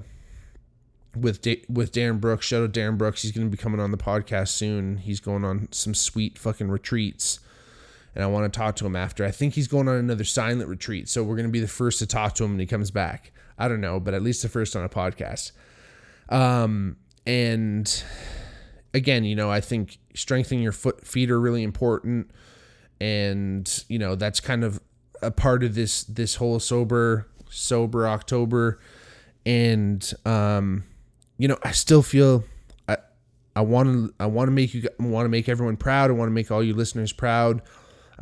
with 1.15 1.41
da- 1.41 1.63
with 1.69 1.91
Darren 1.91 2.19
Brooks, 2.19 2.45
shout 2.45 2.63
out 2.63 2.71
Darren 2.71 2.97
Brooks, 2.97 3.21
he's 3.21 3.31
going 3.31 3.47
to 3.47 3.55
be 3.55 3.61
coming 3.61 3.79
on 3.79 3.91
the 3.91 3.97
podcast 3.97 4.49
soon. 4.49 4.97
He's 4.97 5.19
going 5.19 5.43
on 5.43 5.67
some 5.71 5.93
sweet 5.93 6.37
fucking 6.37 6.69
retreats. 6.69 7.39
And 8.13 8.23
I 8.23 8.27
want 8.27 8.51
to 8.51 8.57
talk 8.57 8.75
to 8.77 8.85
him 8.85 8.95
after. 8.95 9.25
I 9.25 9.31
think 9.31 9.53
he's 9.53 9.67
going 9.67 9.87
on 9.87 9.95
another 9.95 10.23
silent 10.23 10.67
retreat. 10.67 11.07
So 11.07 11.23
we're 11.23 11.35
going 11.35 11.47
to 11.47 11.51
be 11.51 11.61
the 11.61 11.67
first 11.67 11.99
to 11.99 12.05
talk 12.05 12.35
to 12.35 12.43
him 12.43 12.51
when 12.51 12.59
he 12.59 12.65
comes 12.65 12.91
back. 12.91 13.31
I 13.57 13.67
don't 13.67 13.81
know, 13.81 13.99
but 13.99 14.13
at 14.13 14.21
least 14.21 14.41
the 14.41 14.49
first 14.49 14.75
on 14.75 14.83
a 14.83 14.89
podcast. 14.89 15.51
Um, 16.29 16.97
and 17.25 18.03
again, 18.93 19.23
you 19.23 19.35
know, 19.35 19.51
I 19.51 19.61
think 19.61 19.97
strengthening 20.15 20.63
your 20.63 20.71
foot 20.71 21.05
feet 21.05 21.29
are 21.29 21.39
really 21.39 21.63
important, 21.63 22.31
and 22.99 23.83
you 23.87 23.99
know 23.99 24.15
that's 24.15 24.39
kind 24.39 24.63
of 24.63 24.79
a 25.21 25.31
part 25.31 25.63
of 25.63 25.75
this 25.75 26.03
this 26.03 26.35
whole 26.35 26.59
sober 26.59 27.27
sober 27.49 28.07
October, 28.07 28.79
and 29.45 30.13
um, 30.25 30.83
you 31.37 31.47
know, 31.47 31.57
I 31.63 31.71
still 31.71 32.01
feel 32.01 32.43
I 32.87 32.97
I 33.55 33.61
want 33.61 33.89
to 33.89 34.13
I 34.19 34.25
want 34.25 34.47
to 34.47 34.51
make 34.51 34.73
you 34.73 34.87
want 34.99 35.25
to 35.25 35.29
make 35.29 35.49
everyone 35.49 35.77
proud. 35.77 36.09
I 36.09 36.13
want 36.13 36.29
to 36.29 36.33
make 36.33 36.49
all 36.49 36.63
you 36.63 36.73
listeners 36.73 37.13
proud. 37.13 37.61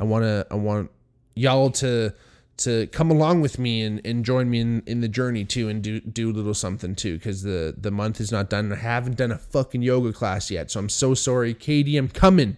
I 0.00 0.04
want 0.04 0.24
to 0.24 0.46
I 0.50 0.54
want 0.54 0.90
y'all 1.34 1.70
to 1.70 2.14
to 2.58 2.86
come 2.88 3.10
along 3.10 3.40
with 3.40 3.58
me 3.58 3.82
and, 3.82 4.04
and 4.04 4.22
join 4.22 4.50
me 4.50 4.60
in, 4.60 4.82
in 4.86 5.00
the 5.00 5.08
journey 5.08 5.44
too 5.44 5.68
and 5.68 5.82
do 5.82 6.00
do 6.00 6.30
a 6.30 6.32
little 6.32 6.54
something 6.54 6.94
too 6.94 7.16
because 7.16 7.42
the 7.42 7.74
the 7.76 7.90
month 7.90 8.20
is 8.20 8.32
not 8.32 8.50
done. 8.50 8.72
I 8.72 8.76
haven't 8.76 9.16
done 9.16 9.32
a 9.32 9.38
fucking 9.38 9.82
yoga 9.82 10.12
class 10.12 10.50
yet, 10.50 10.70
so 10.70 10.80
I'm 10.80 10.88
so 10.88 11.14
sorry, 11.14 11.54
Katie. 11.54 11.96
I'm 11.96 12.08
coming, 12.08 12.56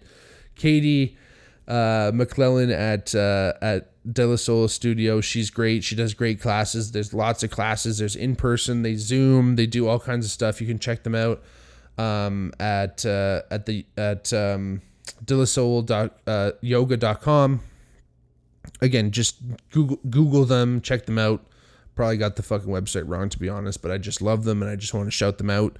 Katie 0.55 1.17
uh, 1.67 2.11
McClellan 2.13 2.71
at 2.71 3.13
uh, 3.13 3.53
at 3.61 3.89
De 4.11 4.25
La 4.25 4.35
Soul 4.35 4.67
Studio. 4.67 5.21
She's 5.21 5.49
great. 5.49 5.83
She 5.83 5.95
does 5.95 6.13
great 6.13 6.41
classes. 6.41 6.91
There's 6.91 7.13
lots 7.13 7.43
of 7.43 7.51
classes. 7.51 7.97
There's 7.99 8.15
in 8.15 8.35
person. 8.35 8.81
They 8.81 8.95
Zoom. 8.95 9.55
They 9.55 9.65
do 9.65 9.87
all 9.87 9.99
kinds 9.99 10.25
of 10.25 10.31
stuff. 10.31 10.59
You 10.59 10.67
can 10.67 10.79
check 10.79 11.03
them 11.03 11.15
out 11.15 11.41
um, 11.97 12.51
at 12.59 13.05
uh, 13.05 13.43
at 13.49 13.65
the 13.65 13.85
at 13.97 14.33
um, 14.33 14.81
delasoul.yoga.com. 15.25 17.55
Uh, 17.55 17.57
again, 18.81 19.11
just 19.11 19.37
Google 19.71 19.99
Google 20.09 20.45
them, 20.45 20.81
check 20.81 21.05
them 21.05 21.17
out. 21.17 21.45
Probably 21.95 22.17
got 22.17 22.35
the 22.35 22.43
fucking 22.43 22.69
website 22.69 23.07
wrong 23.07 23.29
to 23.29 23.39
be 23.39 23.49
honest, 23.49 23.81
but 23.81 23.91
I 23.91 23.97
just 23.97 24.21
love 24.21 24.43
them 24.43 24.61
and 24.61 24.71
I 24.71 24.75
just 24.75 24.93
want 24.93 25.07
to 25.07 25.11
shout 25.11 25.37
them 25.37 25.49
out. 25.49 25.77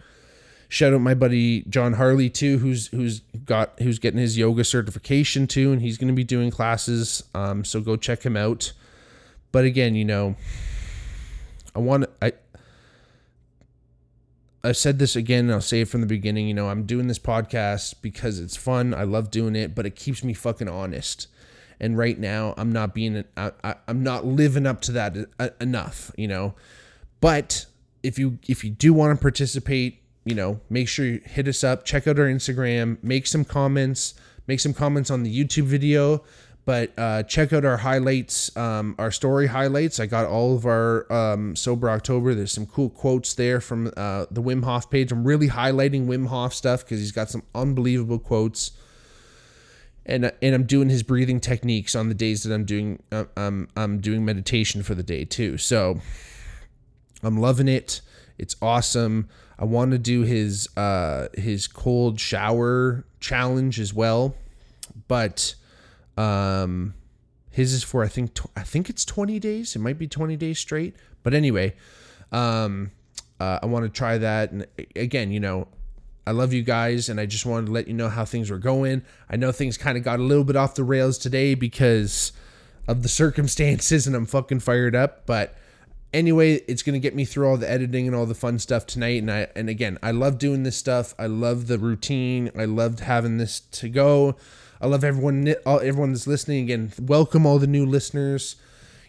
Shout 0.69 0.93
out 0.93 1.01
my 1.01 1.13
buddy 1.13 1.62
John 1.69 1.93
Harley 1.93 2.29
too, 2.29 2.57
who's 2.57 2.88
who's 2.88 3.19
got 3.45 3.79
who's 3.79 3.99
getting 3.99 4.19
his 4.19 4.38
yoga 4.38 4.63
certification 4.63 5.47
too, 5.47 5.71
and 5.71 5.81
he's 5.81 5.97
going 5.97 6.07
to 6.07 6.13
be 6.13 6.23
doing 6.23 6.51
classes. 6.51 7.23
Um, 7.36 7.63
so 7.63 7.81
go 7.81 7.95
check 7.95 8.23
him 8.23 8.36
out. 8.36 8.73
But 9.51 9.65
again, 9.65 9.95
you 9.95 10.05
know, 10.05 10.36
I 11.75 11.79
want 11.79 12.05
I 12.21 12.33
I've 14.63 14.78
said 14.78 14.97
this 14.97 15.15
again, 15.15 15.52
I'll 15.52 15.62
say 15.62 15.82
it 15.82 15.89
from 15.89 16.02
the 16.02 16.08
beginning. 16.08 16.47
You 16.47 16.54
know, 16.54 16.69
I'm 16.69 16.84
doing 16.84 17.08
this 17.08 17.19
podcast 17.19 17.95
because 18.02 18.39
it's 18.39 18.56
fun. 18.56 18.93
I 18.93 19.04
love 19.04 19.30
doing 19.30 19.56
it, 19.56 19.76
but 19.76 19.86
it 19.86 19.95
keeps 19.95 20.23
me 20.23 20.34
fucking 20.34 20.69
honest 20.69 21.28
and 21.80 21.97
right 21.97 22.17
now 22.17 22.54
i'm 22.58 22.71
not 22.71 22.93
being 22.93 23.23
I, 23.36 23.52
I, 23.63 23.76
i'm 23.88 24.04
not 24.04 24.26
living 24.26 24.65
up 24.65 24.82
to 24.82 24.93
that 24.93 25.17
uh, 25.38 25.49
enough 25.60 26.12
you 26.17 26.28
know 26.28 26.56
but 27.19 27.65
if 28.02 28.17
you 28.17 28.39
if 28.47 28.63
you 28.63 28.69
do 28.69 28.93
want 28.93 29.17
to 29.17 29.21
participate 29.21 30.02
you 30.23 30.34
know 30.34 30.62
make 30.69 30.88
sure 30.88 31.06
you 31.06 31.21
hit 31.26 31.47
us 31.47 31.63
up 31.63 31.86
check 31.86 32.08
out 32.08 32.17
our 32.17 32.26
instagram 32.26 32.97
make 33.04 33.28
some 33.28 33.43
comments 33.43 34.13
make 34.47 34.62
some 34.62 34.73
comments 34.73 35.12
on 35.12 35.23
the 35.23 35.43
youtube 35.43 35.65
video 35.65 36.23
but 36.65 36.97
uh, 36.97 37.23
check 37.23 37.52
out 37.52 37.65
our 37.65 37.78
highlights 37.78 38.56
um, 38.56 38.95
our 38.97 39.12
story 39.12 39.47
highlights 39.47 39.99
i 39.99 40.06
got 40.06 40.26
all 40.26 40.56
of 40.56 40.65
our 40.65 41.12
um, 41.12 41.56
sober 41.56 41.89
october 41.89 42.34
there's 42.34 42.52
some 42.52 42.65
cool 42.65 42.89
quotes 42.89 43.34
there 43.34 43.60
from 43.60 43.91
uh, 43.97 44.26
the 44.32 44.41
wim 44.41 44.63
hof 44.63 44.89
page 44.89 45.12
i'm 45.12 45.23
really 45.23 45.49
highlighting 45.49 46.06
wim 46.06 46.28
hof 46.28 46.54
stuff 46.54 46.84
because 46.84 46.99
he's 46.99 47.12
got 47.12 47.30
some 47.30 47.43
unbelievable 47.54 48.19
quotes 48.19 48.71
and 50.05 50.32
and 50.41 50.55
I'm 50.55 50.64
doing 50.64 50.89
his 50.89 51.03
breathing 51.03 51.39
techniques 51.39 51.95
on 51.95 52.09
the 52.09 52.14
days 52.14 52.43
that 52.43 52.53
I'm 52.53 52.66
doing 52.66 53.01
uh, 53.11 53.26
I'm 53.38 53.70
I'm 53.76 53.99
doing 53.99 54.26
meditation 54.26 54.84
for 54.84 54.95
the 54.95 55.03
day 55.03 55.26
too. 55.26 55.57
So 55.57 55.99
I'm 57.22 57.38
loving 57.38 57.68
it. 57.68 58.01
It's 58.38 58.55
awesome. 58.61 59.30
I 59.57 59.66
want 59.66 59.91
to 59.91 59.97
do 59.97 60.22
his 60.22 60.68
uh 60.76 61.30
his 61.36 61.68
cold 61.68 62.20
shower 62.20 63.05
challenge 63.20 63.80
as 63.80 63.93
well, 63.93 64.36
but 65.07 65.55
um 66.18 66.93
his 67.51 67.74
is 67.74 67.84
for 67.84 68.03
I 68.03 68.07
think 68.07 68.39
I 68.55 68.64
think 68.64 68.89
it's 68.89 69.05
20 69.05 69.39
days. 69.39 69.76
It 69.76 69.80
might 69.80 69.97
be 69.97 70.07
20 70.07 70.36
days 70.36 70.59
straight. 70.59 70.95
But 71.22 71.34
anyway, 71.34 71.76
um 72.32 72.91
uh, 73.39 73.59
I 73.61 73.66
want 73.66 73.84
to 73.84 73.89
try 73.89 74.18
that 74.20 74.51
and 74.51 74.66
again, 74.95 75.32
you 75.32 75.39
know, 75.39 75.68
I 76.26 76.32
love 76.32 76.53
you 76.53 76.64
guys, 76.64 77.09
and 77.09 77.20
I 77.20 77.26
just 77.26 77.45
wanted 77.45 77.66
to 77.66 77.72
let 77.74 77.88
you 77.88 77.93
know 77.93 78.07
how 78.07 78.24
things 78.24 78.49
were 78.49 78.57
going. 78.57 79.03
I 79.30 79.36
know 79.36 79.51
things 79.51 79.78
kind 79.78 79.97
of 79.97 80.03
got 80.03 80.20
a 80.20 80.24
little 80.24 80.45
bit 80.45 80.55
off 80.55 80.76
the 80.76 80.84
rails 80.84 81.18
today 81.18 81.53
because 81.53 82.32
of 82.88 83.03
the 83.03 83.09
circumstances, 83.09 84.07
and 84.07 84.16
I'm 84.16 84.26
fucking 84.26 84.61
fired 84.61 84.95
up. 84.95 85.26
But 85.26 85.55
anyway, 86.14 86.61
it's 86.68 86.82
gonna 86.82 86.99
get 86.99 87.14
me 87.14 87.26
through 87.26 87.47
all 87.47 87.57
the 87.57 87.70
editing 87.70 88.07
and 88.07 88.16
all 88.16 88.26
the 88.26 88.36
fun 88.36 88.57
stuff 88.59 88.86
tonight. 88.86 89.22
And 89.22 89.30
I 89.30 89.47
and 89.55 89.68
again, 89.68 89.97
I 90.01 90.11
love 90.11 90.38
doing 90.38 90.64
this 90.64 90.78
stuff. 90.78 91.14
I 91.20 91.26
love 91.26 91.68
the 91.68 91.78
routine. 91.78 92.51
I 92.57 92.66
loved 92.66 93.01
having 93.01 93.38
this 93.38 93.59
to 93.59 93.89
go. 93.89 94.38
I 94.84 94.88
love 94.88 95.05
everyone. 95.05 95.55
All 95.65 95.79
everyone 95.79 96.11
that's 96.11 96.27
listening. 96.27 96.65
Again, 96.65 96.91
welcome 97.01 97.45
all 97.45 97.57
the 97.57 97.67
new 97.67 97.86
listeners. 97.86 98.57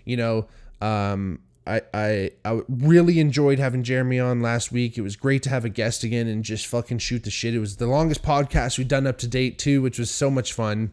You 0.05 0.17
know, 0.17 0.47
um, 0.81 1.41
I, 1.67 1.83
I 1.93 2.31
I 2.45 2.61
really 2.69 3.19
enjoyed 3.19 3.59
having 3.59 3.83
Jeremy 3.83 4.21
on 4.21 4.41
last 4.41 4.71
week. 4.71 4.97
It 4.97 5.01
was 5.01 5.17
great 5.17 5.43
to 5.43 5.51
have 5.51 5.65
a 5.65 5.69
guest 5.69 6.05
again 6.05 6.29
and 6.29 6.45
just 6.45 6.69
fucking 6.69 6.99
shoot 6.99 7.25
the 7.25 7.31
shit. 7.31 7.55
It 7.55 7.59
was 7.59 7.79
the 7.79 7.89
longest 7.89 8.23
podcast 8.23 8.79
we've 8.79 8.87
done 8.87 9.05
up 9.05 9.19
to 9.19 9.27
date 9.27 9.59
too, 9.59 9.83
which 9.83 9.99
was 9.99 10.13
so 10.13 10.31
much 10.31 10.53
fun. 10.53 10.93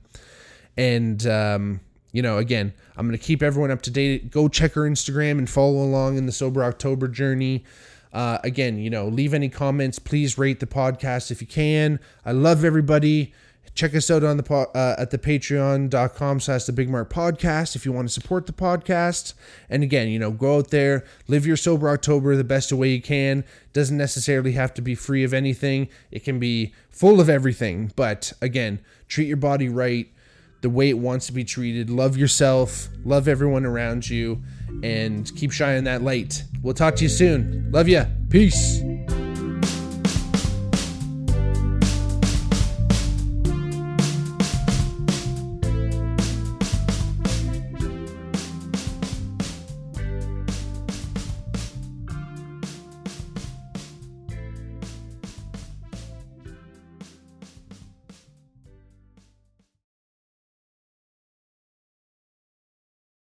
And 0.76 1.28
um, 1.28 1.82
you 2.12 2.24
know, 2.24 2.40
again, 2.40 2.74
I'm 2.98 3.06
gonna 3.06 3.20
keep 3.20 3.44
everyone 3.44 3.70
up 3.70 3.84
to 3.84 3.92
date. 3.92 4.32
Go 4.32 4.48
check 4.48 4.74
her 4.74 4.90
Instagram 4.90 5.38
and 5.38 5.48
follow 5.48 5.84
along 5.84 6.18
in 6.18 6.26
the 6.26 6.32
sober 6.32 6.64
October 6.64 7.08
journey. 7.08 7.66
Uh, 8.12 8.40
again, 8.44 8.80
you 8.80 8.90
know, 8.90 9.08
leave 9.08 9.36
any 9.36 9.48
comments. 9.48 10.00
Please 10.00 10.40
rate 10.40 10.60
the 10.60 10.66
podcast 10.66 11.30
if 11.30 11.40
you 11.40 11.46
can. 11.46 12.00
I 12.26 12.32
love 12.32 12.66
everybody. 12.66 13.32
Check 13.74 13.96
us 13.96 14.12
out 14.12 14.24
on 14.24 14.38
the 14.38 14.54
uh, 14.54 14.96
at 14.98 15.12
the 15.12 15.18
patreon.com 15.18 16.40
slash 16.40 16.66
the 16.66 16.74
big 16.74 16.90
mark 16.90 17.12
podcast 17.12 17.76
if 17.76 17.86
you 17.86 17.92
want 17.92 18.08
to 18.08 18.14
support 18.14 18.46
the 18.46 18.54
podcast. 18.54 19.34
And 19.70 19.82
again, 19.82 20.10
you 20.10 20.20
know, 20.20 20.32
go 20.32 20.58
out 20.58 20.70
there, 20.70 21.06
live 21.28 21.46
your 21.46 21.58
sober 21.58 21.90
October 21.90 22.36
the 22.36 22.44
best 22.44 22.72
way 22.74 22.90
you 22.90 23.02
can. 23.02 23.46
Doesn't 23.74 23.98
necessarily 23.98 24.52
have 24.54 24.74
to 24.74 24.82
be 24.82 24.94
free 24.94 25.24
of 25.24 25.34
anything. 25.34 25.88
It 26.12 26.24
can 26.24 26.38
be 26.40 26.74
full 26.90 27.22
of 27.22 27.30
everything. 27.30 27.92
But 27.96 28.34
again, 28.42 28.80
treat 29.08 29.28
your 29.28 29.38
body 29.38 29.70
right 29.70 30.12
the 30.62 30.70
way 30.70 30.90
it 30.90 30.98
wants 30.98 31.26
to 31.28 31.34
be 31.34 31.44
treated. 31.44 31.90
Love 31.90 32.18
yourself, 32.18 32.88
love 33.04 33.28
everyone 33.28 33.66
around 33.66 34.10
you, 34.10 34.42
and 34.84 35.34
keep 35.36 35.52
shining 35.52 35.86
that 35.86 36.02
light. 36.02 36.44
We'll 36.62 36.74
talk 36.74 36.96
to 36.98 37.04
you 37.04 37.10
soon. 37.10 37.72
Love 37.72 37.88
ya. 37.88 38.06
Peace. 38.30 38.82